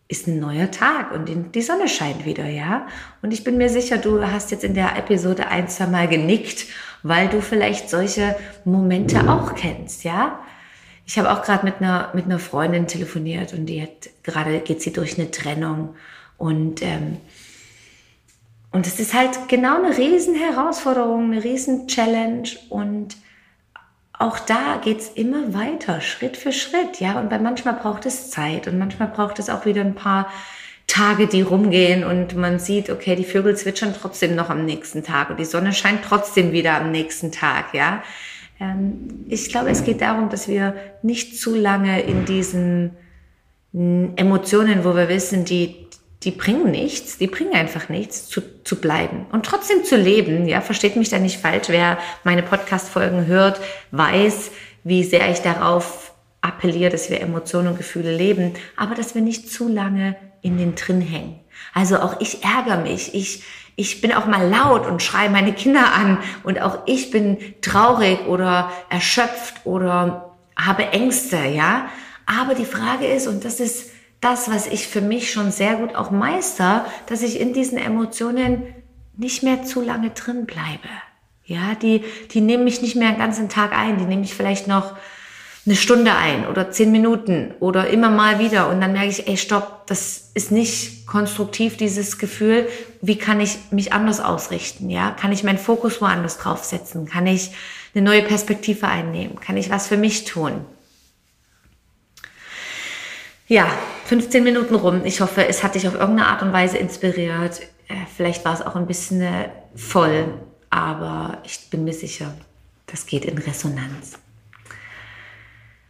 ist 0.07 0.27
ein 0.27 0.39
neuer 0.39 0.71
Tag 0.71 1.11
und 1.11 1.55
die 1.55 1.61
Sonne 1.61 1.89
scheint 1.89 2.25
wieder, 2.25 2.47
ja. 2.47 2.87
Und 3.21 3.33
ich 3.33 3.43
bin 3.43 3.57
mir 3.57 3.69
sicher, 3.69 3.97
du 3.97 4.21
hast 4.21 4.51
jetzt 4.51 4.63
in 4.63 4.73
der 4.73 4.97
Episode 4.97 5.47
ein, 5.47 5.67
zwei 5.67 5.87
Mal 5.87 6.07
genickt, 6.07 6.65
weil 7.03 7.27
du 7.27 7.41
vielleicht 7.41 7.89
solche 7.89 8.35
Momente 8.63 9.29
auch 9.29 9.53
kennst, 9.53 10.03
ja. 10.03 10.39
Ich 11.05 11.17
habe 11.17 11.31
auch 11.31 11.41
gerade 11.41 11.65
mit 11.65 11.75
einer, 11.79 12.11
mit 12.13 12.25
einer 12.25 12.39
Freundin 12.39 12.87
telefoniert 12.87 13.53
und 13.53 13.65
die 13.65 13.81
hat 13.81 14.09
gerade 14.23 14.59
geht 14.59 14.81
sie 14.81 14.91
durch 14.91 15.17
eine 15.17 15.31
Trennung 15.31 15.95
und 16.37 16.81
ähm, 16.81 17.17
und 18.71 18.85
es 18.85 18.99
ist 18.99 19.13
halt 19.13 19.47
genau 19.47 19.81
eine 19.81 19.97
riesen 19.97 20.35
Herausforderung, 20.35 21.31
eine 21.31 21.43
riesen 21.43 21.87
Challenge 21.87 22.49
und 22.69 23.15
auch 24.19 24.39
da 24.39 24.79
geht's 24.83 25.09
immer 25.09 25.53
weiter, 25.53 26.01
Schritt 26.01 26.37
für 26.37 26.51
Schritt, 26.51 26.99
ja. 26.99 27.19
Und 27.19 27.29
bei 27.29 27.39
manchmal 27.39 27.75
braucht 27.75 28.05
es 28.05 28.31
Zeit 28.31 28.67
und 28.67 28.77
manchmal 28.77 29.09
braucht 29.09 29.39
es 29.39 29.49
auch 29.49 29.65
wieder 29.65 29.81
ein 29.81 29.95
paar 29.95 30.27
Tage, 30.87 31.27
die 31.27 31.41
rumgehen 31.41 32.03
und 32.03 32.35
man 32.35 32.59
sieht, 32.59 32.89
okay, 32.89 33.15
die 33.15 33.25
Vögel 33.25 33.55
zwitschern 33.55 33.93
trotzdem 33.99 34.35
noch 34.35 34.49
am 34.49 34.65
nächsten 34.65 35.03
Tag 35.03 35.29
und 35.29 35.39
die 35.39 35.45
Sonne 35.45 35.73
scheint 35.73 36.03
trotzdem 36.03 36.53
wieder 36.53 36.75
am 36.75 36.91
nächsten 36.91 37.31
Tag, 37.31 37.73
ja. 37.73 38.01
Ähm, 38.59 39.25
ich 39.27 39.49
glaube, 39.49 39.69
es 39.69 39.83
geht 39.83 40.01
darum, 40.01 40.29
dass 40.29 40.47
wir 40.47 40.75
nicht 41.03 41.37
zu 41.39 41.55
lange 41.55 42.01
in 42.01 42.25
diesen 42.25 42.91
Emotionen, 43.73 44.85
wo 44.85 44.95
wir 44.95 45.09
wissen, 45.09 45.45
die 45.45 45.86
die 46.23 46.31
bringen 46.31 46.71
nichts, 46.71 47.17
die 47.17 47.27
bringen 47.27 47.53
einfach 47.53 47.89
nichts, 47.89 48.27
zu, 48.27 48.41
zu 48.63 48.81
bleiben 48.81 49.27
und 49.31 49.45
trotzdem 49.45 49.83
zu 49.83 49.95
leben. 49.95 50.47
Ja, 50.47 50.61
versteht 50.61 50.95
mich 50.95 51.09
da 51.09 51.19
nicht 51.19 51.39
falsch. 51.39 51.69
Wer 51.69 51.99
meine 52.23 52.43
Podcast-Folgen 52.43 53.27
hört, 53.27 53.59
weiß, 53.91 54.51
wie 54.83 55.03
sehr 55.03 55.29
ich 55.29 55.39
darauf 55.39 56.13
appelliere, 56.41 56.91
dass 56.91 57.09
wir 57.09 57.21
Emotionen 57.21 57.69
und 57.69 57.77
Gefühle 57.77 58.15
leben, 58.15 58.53
aber 58.75 58.95
dass 58.95 59.15
wir 59.15 59.21
nicht 59.21 59.51
zu 59.51 59.67
lange 59.67 60.15
in 60.41 60.57
den 60.57 60.75
drin 60.75 61.01
hängen. 61.01 61.39
Also 61.73 61.97
auch 61.97 62.19
ich 62.19 62.43
ärgere 62.43 62.77
mich. 62.77 63.13
Ich, 63.13 63.43
ich 63.75 64.01
bin 64.01 64.11
auch 64.13 64.25
mal 64.25 64.47
laut 64.47 64.87
und 64.87 65.03
schreie 65.03 65.29
meine 65.29 65.53
Kinder 65.53 65.93
an 65.93 66.19
und 66.43 66.61
auch 66.61 66.79
ich 66.87 67.11
bin 67.11 67.37
traurig 67.61 68.25
oder 68.27 68.71
erschöpft 68.89 69.65
oder 69.65 70.35
habe 70.55 70.85
Ängste, 70.85 71.37
ja. 71.37 71.89
Aber 72.25 72.55
die 72.55 72.65
Frage 72.65 73.05
ist, 73.05 73.27
und 73.27 73.45
das 73.45 73.59
ist 73.59 73.91
das, 74.21 74.49
was 74.49 74.67
ich 74.67 74.87
für 74.87 75.01
mich 75.01 75.31
schon 75.31 75.51
sehr 75.51 75.75
gut 75.75 75.95
auch 75.95 76.11
meister, 76.11 76.85
dass 77.05 77.21
ich 77.21 77.39
in 77.39 77.53
diesen 77.53 77.77
Emotionen 77.77 78.63
nicht 79.15 79.43
mehr 79.43 79.63
zu 79.63 79.81
lange 79.81 80.11
drin 80.11 80.45
bleibe. 80.45 80.89
Ja, 81.45 81.75
die, 81.75 82.03
die 82.31 82.41
nehmen 82.41 82.63
mich 82.63 82.81
nicht 82.81 82.95
mehr 82.95 83.11
den 83.11 83.19
ganzen 83.19 83.49
Tag 83.49 83.77
ein, 83.77 83.97
die 83.97 84.05
nehme 84.05 84.23
ich 84.23 84.33
vielleicht 84.33 84.67
noch 84.67 84.95
eine 85.65 85.75
Stunde 85.75 86.13
ein 86.13 86.47
oder 86.47 86.71
zehn 86.71 86.91
Minuten 86.91 87.53
oder 87.59 87.89
immer 87.89 88.09
mal 88.09 88.39
wieder 88.39 88.69
und 88.69 88.79
dann 88.79 88.93
merke 88.93 89.09
ich, 89.09 89.27
ey, 89.27 89.35
stopp, 89.35 89.85
das 89.87 90.31
ist 90.33 90.51
nicht 90.51 91.05
konstruktiv, 91.07 91.75
dieses 91.75 92.17
Gefühl. 92.17 92.69
Wie 93.01 93.17
kann 93.17 93.41
ich 93.41 93.57
mich 93.71 93.91
anders 93.91 94.21
ausrichten? 94.21 94.89
Ja, 94.89 95.11
kann 95.11 95.33
ich 95.33 95.43
meinen 95.43 95.57
Fokus 95.57 96.01
woanders 96.01 96.37
draufsetzen? 96.37 97.05
Kann 97.05 97.27
ich 97.27 97.51
eine 97.93 98.03
neue 98.03 98.21
Perspektive 98.21 98.87
einnehmen? 98.87 99.39
Kann 99.41 99.57
ich 99.57 99.69
was 99.69 99.87
für 99.87 99.97
mich 99.97 100.23
tun? 100.23 100.65
Ja, 103.47 103.69
15 104.07 104.41
Minuten 104.41 104.73
rum. 104.75 105.01
Ich 105.03 105.19
hoffe, 105.19 105.45
es 105.49 105.63
hat 105.63 105.75
dich 105.75 105.85
auf 105.85 105.95
irgendeine 105.95 106.27
Art 106.27 106.41
und 106.41 106.53
Weise 106.53 106.77
inspiriert. 106.77 107.61
Äh, 107.89 107.95
vielleicht 108.15 108.45
war 108.45 108.53
es 108.53 108.61
auch 108.61 108.77
ein 108.77 108.87
bisschen 108.87 109.21
äh, 109.21 109.49
voll, 109.75 110.33
aber 110.69 111.39
ich 111.43 111.69
bin 111.69 111.83
mir 111.83 111.93
sicher, 111.93 112.33
das 112.85 113.05
geht 113.05 113.25
in 113.25 113.37
Resonanz. 113.37 114.17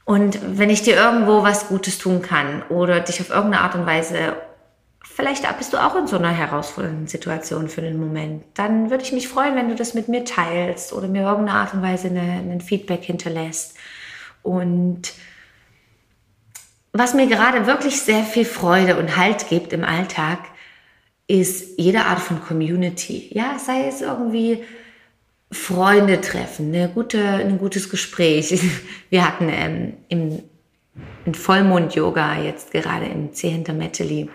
Und 0.04 0.40
wenn 0.58 0.72
ich 0.72 0.82
dir 0.82 0.96
irgendwo 0.96 1.44
was 1.44 1.68
Gutes 1.68 2.00
tun 2.00 2.24
kann 2.24 2.64
oder 2.70 3.02
dich 3.02 3.22
auf 3.22 3.30
irgendeine 3.30 3.62
Art 3.62 3.76
und 3.76 3.86
Weise, 3.86 4.36
vielleicht 5.04 5.46
bist 5.60 5.74
du 5.74 5.78
auch 5.78 5.96
in 5.96 6.08
so 6.08 6.18
einer 6.18 6.32
herausfordernden 6.32 7.06
Situation 7.06 7.70
für 7.70 7.82
den 7.82 8.00
Moment, 8.00 8.46
dann 8.56 8.90
würde 8.90 9.04
ich 9.04 9.12
mich 9.12 9.28
freuen, 9.28 9.56
wenn 9.56 9.70
du 9.70 9.76
das 9.76 9.94
mit 9.94 10.08
mir 10.08 10.26
teilst 10.26 10.92
oder 10.92 11.08
mir 11.08 11.22
irgendeine 11.22 11.60
Art 11.60 11.76
und 11.76 11.84
Weise 11.84 12.08
ein 12.08 12.62
Feedback 12.62 13.04
hinterlässt. 13.04 13.76
Und 14.42 15.14
was 16.98 17.14
mir 17.14 17.28
gerade 17.28 17.68
wirklich 17.68 18.02
sehr 18.02 18.24
viel 18.24 18.46
Freude 18.46 18.98
und 18.98 19.18
Halt 19.18 19.50
gibt 19.50 19.74
im 19.74 19.84
Alltag, 19.84 20.40
ist 21.28 21.78
jede 21.78 22.06
Art 22.06 22.20
von 22.20 22.42
Community. 22.42 23.30
Ja, 23.32 23.60
sei 23.60 23.88
es 23.88 24.02
irgendwie 24.02 24.64
Freunde 25.52 26.22
treffen, 26.22 26.74
eine 26.74 26.90
gute, 26.90 27.22
ein 27.22 27.58
gutes 27.58 27.90
Gespräch. 27.90 28.60
Wir 29.10 29.26
hatten 29.26 29.50
ähm, 29.50 29.94
im, 30.10 30.44
im 31.26 31.34
Vollmond-Yoga 31.34 32.42
jetzt 32.42 32.72
gerade 32.72 33.06
im 33.06 33.34
C 33.34 33.50
hinter 33.50 33.74
Metteli. 33.74 34.30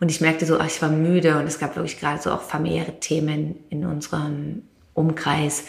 Und 0.00 0.10
ich 0.10 0.20
merkte 0.20 0.46
so, 0.46 0.58
ach, 0.58 0.66
ich 0.66 0.80
war 0.80 0.90
müde 0.90 1.38
und 1.38 1.46
es 1.46 1.58
gab 1.58 1.76
wirklich 1.76 1.98
gerade 1.98 2.22
so 2.22 2.30
auch 2.30 2.42
familiäre 2.42 3.00
Themen 3.00 3.56
in 3.68 3.84
unserem 3.84 4.62
Umkreis. 4.94 5.64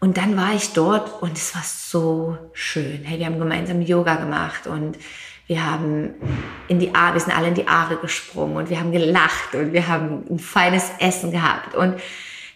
Und 0.00 0.16
dann 0.16 0.36
war 0.36 0.54
ich 0.54 0.72
dort 0.72 1.22
und 1.22 1.36
es 1.36 1.54
war 1.54 1.62
so 1.62 2.38
schön. 2.54 3.04
Hey, 3.04 3.18
wir 3.18 3.26
haben 3.26 3.38
gemeinsam 3.38 3.82
Yoga 3.82 4.14
gemacht 4.14 4.66
und 4.66 4.96
wir 5.46 5.64
haben 5.64 6.14
in 6.68 6.78
die 6.78 6.94
Aare, 6.94 7.14
wir 7.14 7.20
sind 7.20 7.36
alle 7.36 7.48
in 7.48 7.54
die 7.54 7.68
Aare 7.68 7.96
gesprungen 7.96 8.56
und 8.56 8.70
wir 8.70 8.80
haben 8.80 8.92
gelacht 8.92 9.54
und 9.54 9.72
wir 9.74 9.88
haben 9.88 10.24
ein 10.30 10.38
feines 10.38 10.90
Essen 11.00 11.32
gehabt 11.32 11.74
und 11.74 12.00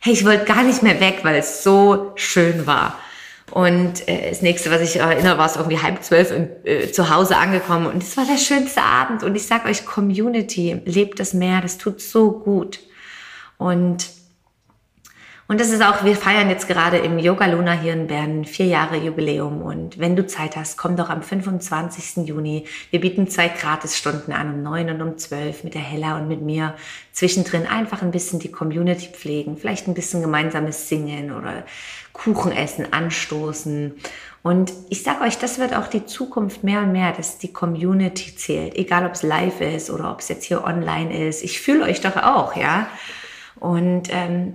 hey, 0.01 0.13
ich 0.13 0.25
wollte 0.25 0.45
gar 0.45 0.63
nicht 0.63 0.83
mehr 0.83 1.01
weg, 1.01 1.21
weil 1.23 1.37
es 1.37 1.63
so 1.63 2.13
schön 2.15 2.67
war. 2.67 2.99
Und 3.51 4.09
äh, 4.09 4.31
das 4.31 4.43
nächste, 4.43 4.71
was 4.71 4.81
ich 4.81 4.97
erinnere, 4.97 5.39
war 5.39 5.47
es 5.47 5.57
irgendwie 5.57 5.79
halb 5.79 6.03
zwölf 6.03 6.31
im, 6.31 6.49
äh, 6.65 6.91
zu 6.91 7.11
Hause 7.11 7.37
angekommen. 7.37 7.87
Und 7.87 8.03
es 8.03 8.17
war 8.17 8.25
der 8.25 8.39
schönste 8.39 8.83
Abend. 8.83 9.23
Und 9.23 9.35
ich 9.37 9.47
sage 9.47 9.69
euch, 9.69 9.85
Community, 9.85 10.81
lebt 10.85 11.21
das 11.21 11.35
Meer, 11.35 11.61
das 11.61 11.79
tut 11.79 12.01
so 12.01 12.33
gut. 12.33 12.81
Und 13.59 14.07
und 15.47 15.61
das 15.61 15.69
ist 15.69 15.83
auch, 15.83 16.05
wir 16.05 16.17
feiern 16.17 16.49
jetzt 16.49 16.69
gerade 16.69 16.97
im 16.97 17.19
Yoga 17.19 17.45
Luna 17.47 17.73
hier 17.73 17.93
in 17.93 18.07
Bern 18.07 18.47
vier 18.47 18.65
Jahre 18.65 18.97
Jubiläum. 18.97 19.61
Und 19.61 19.99
wenn 19.99 20.17
du 20.17 20.27
Zeit 20.27 20.57
hast, 20.57 20.79
komm 20.79 20.97
doch 20.97 21.11
am 21.11 21.23
25. 21.23 22.27
Juni. 22.27 22.65
Wir 22.91 23.01
bieten 23.01 23.29
zwei 23.29 23.49
Gratisstunden 23.49 24.33
an, 24.33 24.55
um 24.55 24.63
neun 24.63 24.89
und 24.89 25.03
um 25.03 25.19
zwölf 25.19 25.63
mit 25.63 25.75
der 25.75 25.83
Hella 25.83 26.17
und 26.17 26.29
mit 26.29 26.41
mir. 26.41 26.75
Zwischendrin 27.13 27.67
einfach 27.67 28.01
ein 28.01 28.11
bisschen 28.11 28.39
die 28.39 28.51
Community 28.51 29.09
pflegen, 29.13 29.59
vielleicht 29.59 29.87
ein 29.87 29.93
bisschen 29.93 30.23
gemeinsames 30.23 30.89
Singen 30.89 31.31
oder 31.31 31.65
Kuchen 32.15 32.51
essen, 32.51 32.95
anstoßen. 32.95 33.95
Und 34.43 34.73
ich 34.89 35.03
sage 35.03 35.25
euch, 35.25 35.37
das 35.37 35.59
wird 35.59 35.75
auch 35.75 35.89
die 35.89 36.07
Zukunft 36.07 36.65
mehr 36.65 36.81
und 36.81 36.93
mehr, 36.93 37.13
dass 37.13 37.37
die 37.37 37.53
Community 37.53 38.35
zählt. 38.35 38.77
Egal, 38.77 39.05
ob 39.05 39.13
es 39.13 39.23
live 39.23 39.61
ist 39.61 39.91
oder 39.91 40.11
ob 40.11 40.21
es 40.21 40.29
jetzt 40.29 40.45
hier 40.45 40.65
online 40.65 41.29
ist. 41.29 41.45
Ich 41.45 41.61
fühle 41.61 41.85
euch 41.85 42.01
doch 42.01 42.17
auch, 42.17 42.57
ja. 42.57 42.89
Und 43.61 44.09
ähm, 44.11 44.55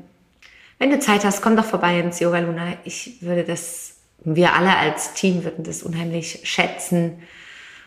wenn 0.80 0.90
du 0.90 1.00
Zeit 1.00 1.26
hast, 1.26 1.42
komm 1.42 1.56
doch 1.56 1.66
vorbei 1.66 2.00
ins 2.00 2.20
Yoga 2.20 2.40
Luna. 2.40 2.74
Ich 2.86 3.22
würde 3.22 3.44
das, 3.44 3.98
wir 4.24 4.54
alle 4.54 4.76
als 4.76 5.14
Team 5.14 5.44
würden 5.44 5.64
das 5.64 5.84
unheimlich 5.84 6.40
schätzen. 6.44 7.20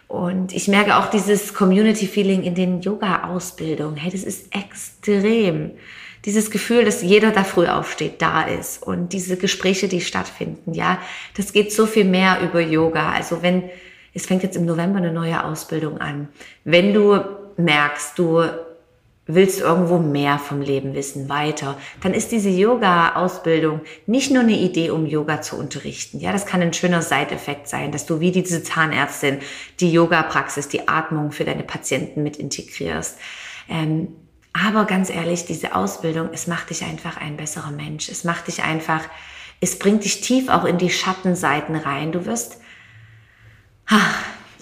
Und 0.09 0.53
ich 0.53 0.69
merke 0.69 0.97
auch 0.97 1.09
dieses 1.09 1.55
Community-Feeling 1.55 2.43
in 2.43 2.55
den 2.55 2.83
Yoga-Ausbildungen. 2.83 3.97
Hey, 3.97 4.11
das 4.13 4.25
ist 4.25 4.55
extrem. 4.55 5.71
Dieses 6.27 6.51
Gefühl, 6.51 6.85
dass 6.85 7.03
jeder 7.03 7.31
da 7.31 7.45
früh 7.45 7.67
aufsteht, 7.67 8.21
da 8.21 8.43
ist. 8.43 8.83
Und 8.83 9.15
diese 9.15 9.39
Gespräche, 9.39 9.89
die 9.89 10.03
stattfinden, 10.03 10.75
ja, 10.75 10.99
das 11.35 11.55
geht 11.55 11.73
so 11.73 11.87
viel 11.87 12.05
mehr 12.05 12.41
über 12.43 12.61
Yoga. 12.61 13.11
Also 13.13 13.43
wenn, 13.43 13.71
es 14.13 14.27
fängt 14.27 14.43
jetzt 14.43 14.57
im 14.57 14.67
November 14.67 14.99
eine 14.99 15.13
neue 15.13 15.43
Ausbildung 15.43 15.99
an. 15.99 16.29
Wenn 16.65 16.93
du 16.93 17.19
merkst, 17.57 18.19
du 18.19 18.45
willst 19.35 19.61
irgendwo 19.61 19.99
mehr 19.99 20.39
vom 20.39 20.61
Leben 20.61 20.95
wissen, 20.95 21.29
weiter, 21.29 21.77
dann 22.03 22.15
ist 22.15 22.33
diese 22.33 22.49
Yoga-Ausbildung 22.49 23.81
nicht 24.07 24.31
nur 24.31 24.43
eine 24.43 24.59
Idee, 24.59 24.91
um 24.91 25.07
Yoga 25.07 25.43
zu 25.43 25.57
unterrichten. 25.57 26.21
Ja, 26.21 26.33
das 26.33 26.47
kann 26.47 26.63
ein 26.63 26.73
schöner 26.73 27.03
Seiteffekt 27.03 27.69
sein, 27.69 27.93
dass 27.93 28.07
du 28.07 28.21
wie 28.21 28.33
diese 28.33 28.63
Zahnärztin 28.63 29.39
die 29.81 29.93
Yoga-Praxis, 29.93 30.69
die 30.69 30.89
Atmung 30.89 31.33
für 31.33 31.45
deine 31.45 31.63
Patienten 31.63 32.23
mit 32.23 32.37
integrierst. 32.37 33.19
Ähm, 33.69 34.09
aber 34.53 34.85
ganz 34.85 35.09
ehrlich, 35.09 35.47
diese 35.47 35.75
Ausbildung, 35.75 36.29
es 36.33 36.47
macht 36.47 36.71
dich 36.71 36.85
einfach 36.85 37.17
ein 37.17 37.37
besserer 37.37 37.71
Mensch. 37.71 38.09
Es 38.09 38.25
macht 38.25 38.49
dich 38.49 38.63
einfach, 38.63 39.01
es 39.61 39.79
bringt 39.79 40.05
dich 40.05 40.21
tief 40.21 40.49
auch 40.49 40.65
in 40.65 40.79
die 40.79 40.91
Schattenseiten 40.91 41.77
rein. 41.77 42.13
Du 42.13 42.27
wirst, 42.27 42.59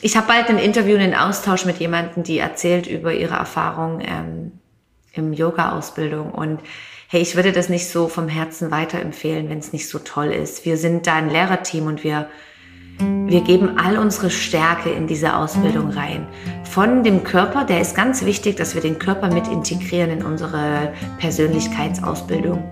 ich 0.00 0.16
habe 0.16 0.28
bald 0.28 0.48
ein 0.48 0.58
Interview, 0.58 0.96
einen 0.96 1.14
Austausch 1.14 1.64
mit 1.64 1.78
jemandem, 1.78 2.22
die 2.22 2.38
erzählt 2.38 2.86
über 2.86 3.12
ihre 3.12 3.34
Erfahrung 3.34 4.00
ähm, 4.00 4.52
im 5.12 5.32
Yoga-Ausbildung 5.32 6.30
und 6.30 6.60
hey, 7.08 7.20
ich 7.20 7.34
würde 7.34 7.50
das 7.50 7.68
nicht 7.68 7.88
so 7.88 8.06
vom 8.06 8.28
Herzen 8.28 8.70
weiterempfehlen, 8.70 9.48
wenn 9.50 9.58
es 9.58 9.72
nicht 9.72 9.88
so 9.88 9.98
toll 9.98 10.28
ist. 10.28 10.64
Wir 10.64 10.76
sind 10.76 11.08
da 11.08 11.14
ein 11.14 11.28
Lehrerteam 11.28 11.88
und 11.88 12.04
wir, 12.04 12.28
wir 12.98 13.40
geben 13.40 13.78
all 13.78 13.98
unsere 13.98 14.30
Stärke 14.30 14.90
in 14.90 15.08
diese 15.08 15.34
Ausbildung 15.34 15.90
rein. 15.90 16.28
Von 16.62 17.02
dem 17.02 17.24
Körper, 17.24 17.64
der 17.64 17.80
ist 17.80 17.96
ganz 17.96 18.24
wichtig, 18.24 18.56
dass 18.56 18.76
wir 18.76 18.80
den 18.80 19.00
Körper 19.00 19.32
mit 19.32 19.48
integrieren 19.48 20.10
in 20.10 20.24
unsere 20.24 20.92
Persönlichkeitsausbildung. 21.18 22.62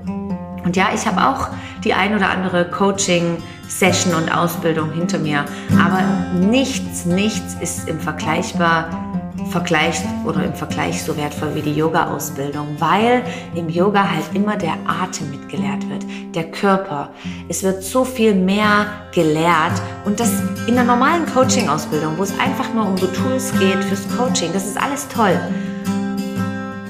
Und 0.65 0.77
ja, 0.77 0.91
ich 0.95 1.05
habe 1.07 1.27
auch 1.27 1.49
die 1.83 1.95
ein 1.95 2.15
oder 2.15 2.31
andere 2.31 2.71
Coaching-Session 2.71 4.15
und 4.15 4.31
Ausbildung 4.31 4.93
hinter 4.93 5.19
mir. 5.19 5.47
Aber 5.81 6.03
nichts, 6.39 7.07
nichts 7.07 7.57
ist 7.61 7.89
im 7.89 7.99
Vergleichbar 7.99 9.08
Vergleich 9.47 10.01
oder 10.25 10.45
im 10.45 10.55
Vergleich 10.55 11.03
so 11.03 11.17
wertvoll 11.17 11.55
wie 11.55 11.63
die 11.63 11.75
Yoga-Ausbildung, 11.75 12.77
weil 12.79 13.23
im 13.55 13.69
Yoga 13.69 14.11
halt 14.11 14.25
immer 14.35 14.57
der 14.57 14.77
Atem 14.87 15.31
mitgelehrt 15.31 15.89
wird, 15.89 16.05
der 16.35 16.51
Körper. 16.51 17.11
Es 17.49 17.63
wird 17.63 17.83
so 17.83 18.05
viel 18.05 18.35
mehr 18.35 18.87
gelehrt 19.15 19.81
und 20.05 20.21
das 20.21 20.31
in 20.67 20.75
der 20.75 20.85
normalen 20.85 21.25
Coaching-Ausbildung, 21.27 22.19
wo 22.19 22.23
es 22.23 22.39
einfach 22.39 22.73
nur 22.75 22.87
um 22.87 22.97
so 22.97 23.07
Tools 23.07 23.53
geht 23.59 23.83
fürs 23.85 24.07
Coaching, 24.17 24.51
das 24.53 24.67
ist 24.67 24.81
alles 24.81 25.09
toll. 25.09 25.39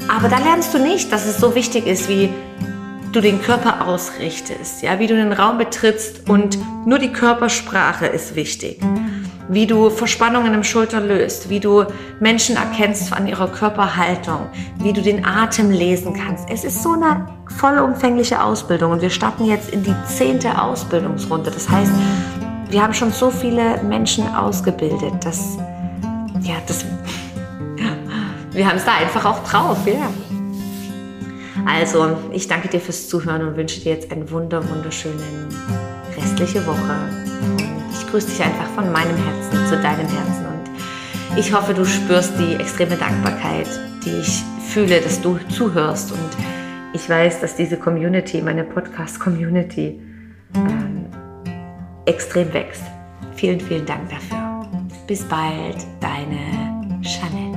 Aber 0.08 0.28
da 0.28 0.38
lernst 0.38 0.74
du 0.74 0.78
nicht, 0.78 1.12
dass 1.12 1.26
es 1.26 1.38
so 1.38 1.54
wichtig 1.54 1.86
ist 1.86 2.08
wie 2.08 2.30
du 3.12 3.20
den 3.20 3.40
Körper 3.40 3.86
ausrichtest, 3.86 4.82
ja, 4.82 4.98
wie 4.98 5.06
du 5.06 5.14
den 5.14 5.32
Raum 5.32 5.58
betrittst 5.58 6.28
und 6.28 6.58
nur 6.86 6.98
die 6.98 7.12
Körpersprache 7.12 8.06
ist 8.06 8.34
wichtig. 8.34 8.80
Wie 9.48 9.66
du 9.66 9.88
Verspannungen 9.88 10.52
im 10.52 10.62
Schulter 10.62 11.00
löst, 11.00 11.48
wie 11.48 11.60
du 11.60 11.84
Menschen 12.20 12.56
erkennst 12.56 13.12
an 13.12 13.26
ihrer 13.26 13.48
Körperhaltung, 13.48 14.46
wie 14.78 14.92
du 14.92 15.00
den 15.00 15.24
Atem 15.24 15.70
lesen 15.70 16.12
kannst. 16.14 16.48
Es 16.50 16.64
ist 16.64 16.82
so 16.82 16.92
eine 16.92 17.26
vollumfängliche 17.58 18.42
Ausbildung 18.42 18.92
und 18.92 19.00
wir 19.00 19.10
starten 19.10 19.46
jetzt 19.46 19.70
in 19.70 19.82
die 19.82 19.94
zehnte 20.06 20.60
Ausbildungsrunde. 20.60 21.50
Das 21.50 21.68
heißt, 21.68 21.92
wir 22.70 22.82
haben 22.82 22.92
schon 22.92 23.10
so 23.10 23.30
viele 23.30 23.82
Menschen 23.82 24.26
ausgebildet, 24.34 25.14
dass, 25.24 25.56
ja, 26.42 26.56
das, 26.66 26.84
wir 28.52 28.68
haben 28.68 28.76
es 28.76 28.84
da 28.84 28.96
einfach 28.96 29.24
auch 29.24 29.42
drauf, 29.44 29.78
ja. 29.86 30.10
Also, 31.66 32.16
ich 32.32 32.48
danke 32.48 32.68
dir 32.68 32.80
fürs 32.80 33.08
Zuhören 33.08 33.46
und 33.46 33.56
wünsche 33.56 33.80
dir 33.80 33.92
jetzt 33.92 34.10
eine 34.12 34.30
wunder, 34.30 34.62
wunderschöne 34.70 35.22
restliche 36.16 36.66
Woche. 36.66 37.67
Grüße 38.10 38.28
dich 38.28 38.42
einfach 38.42 38.68
von 38.74 38.90
meinem 38.92 39.16
Herzen 39.16 39.66
zu 39.66 39.76
deinem 39.80 40.08
Herzen. 40.08 40.46
Und 40.46 41.38
ich 41.38 41.52
hoffe, 41.52 41.74
du 41.74 41.84
spürst 41.84 42.32
die 42.38 42.54
extreme 42.54 42.96
Dankbarkeit, 42.96 43.68
die 44.04 44.20
ich 44.20 44.42
fühle, 44.68 45.00
dass 45.00 45.20
du 45.20 45.38
zuhörst. 45.48 46.12
Und 46.12 46.30
ich 46.94 47.08
weiß, 47.08 47.40
dass 47.40 47.56
diese 47.56 47.76
Community, 47.76 48.40
meine 48.40 48.64
Podcast-Community, 48.64 50.00
ähm, 50.54 51.06
extrem 52.06 52.52
wächst. 52.52 52.82
Vielen, 53.34 53.60
vielen 53.60 53.84
Dank 53.86 54.08
dafür. 54.08 54.66
Bis 55.06 55.22
bald, 55.24 55.86
deine 56.00 57.02
Chanel. 57.02 57.47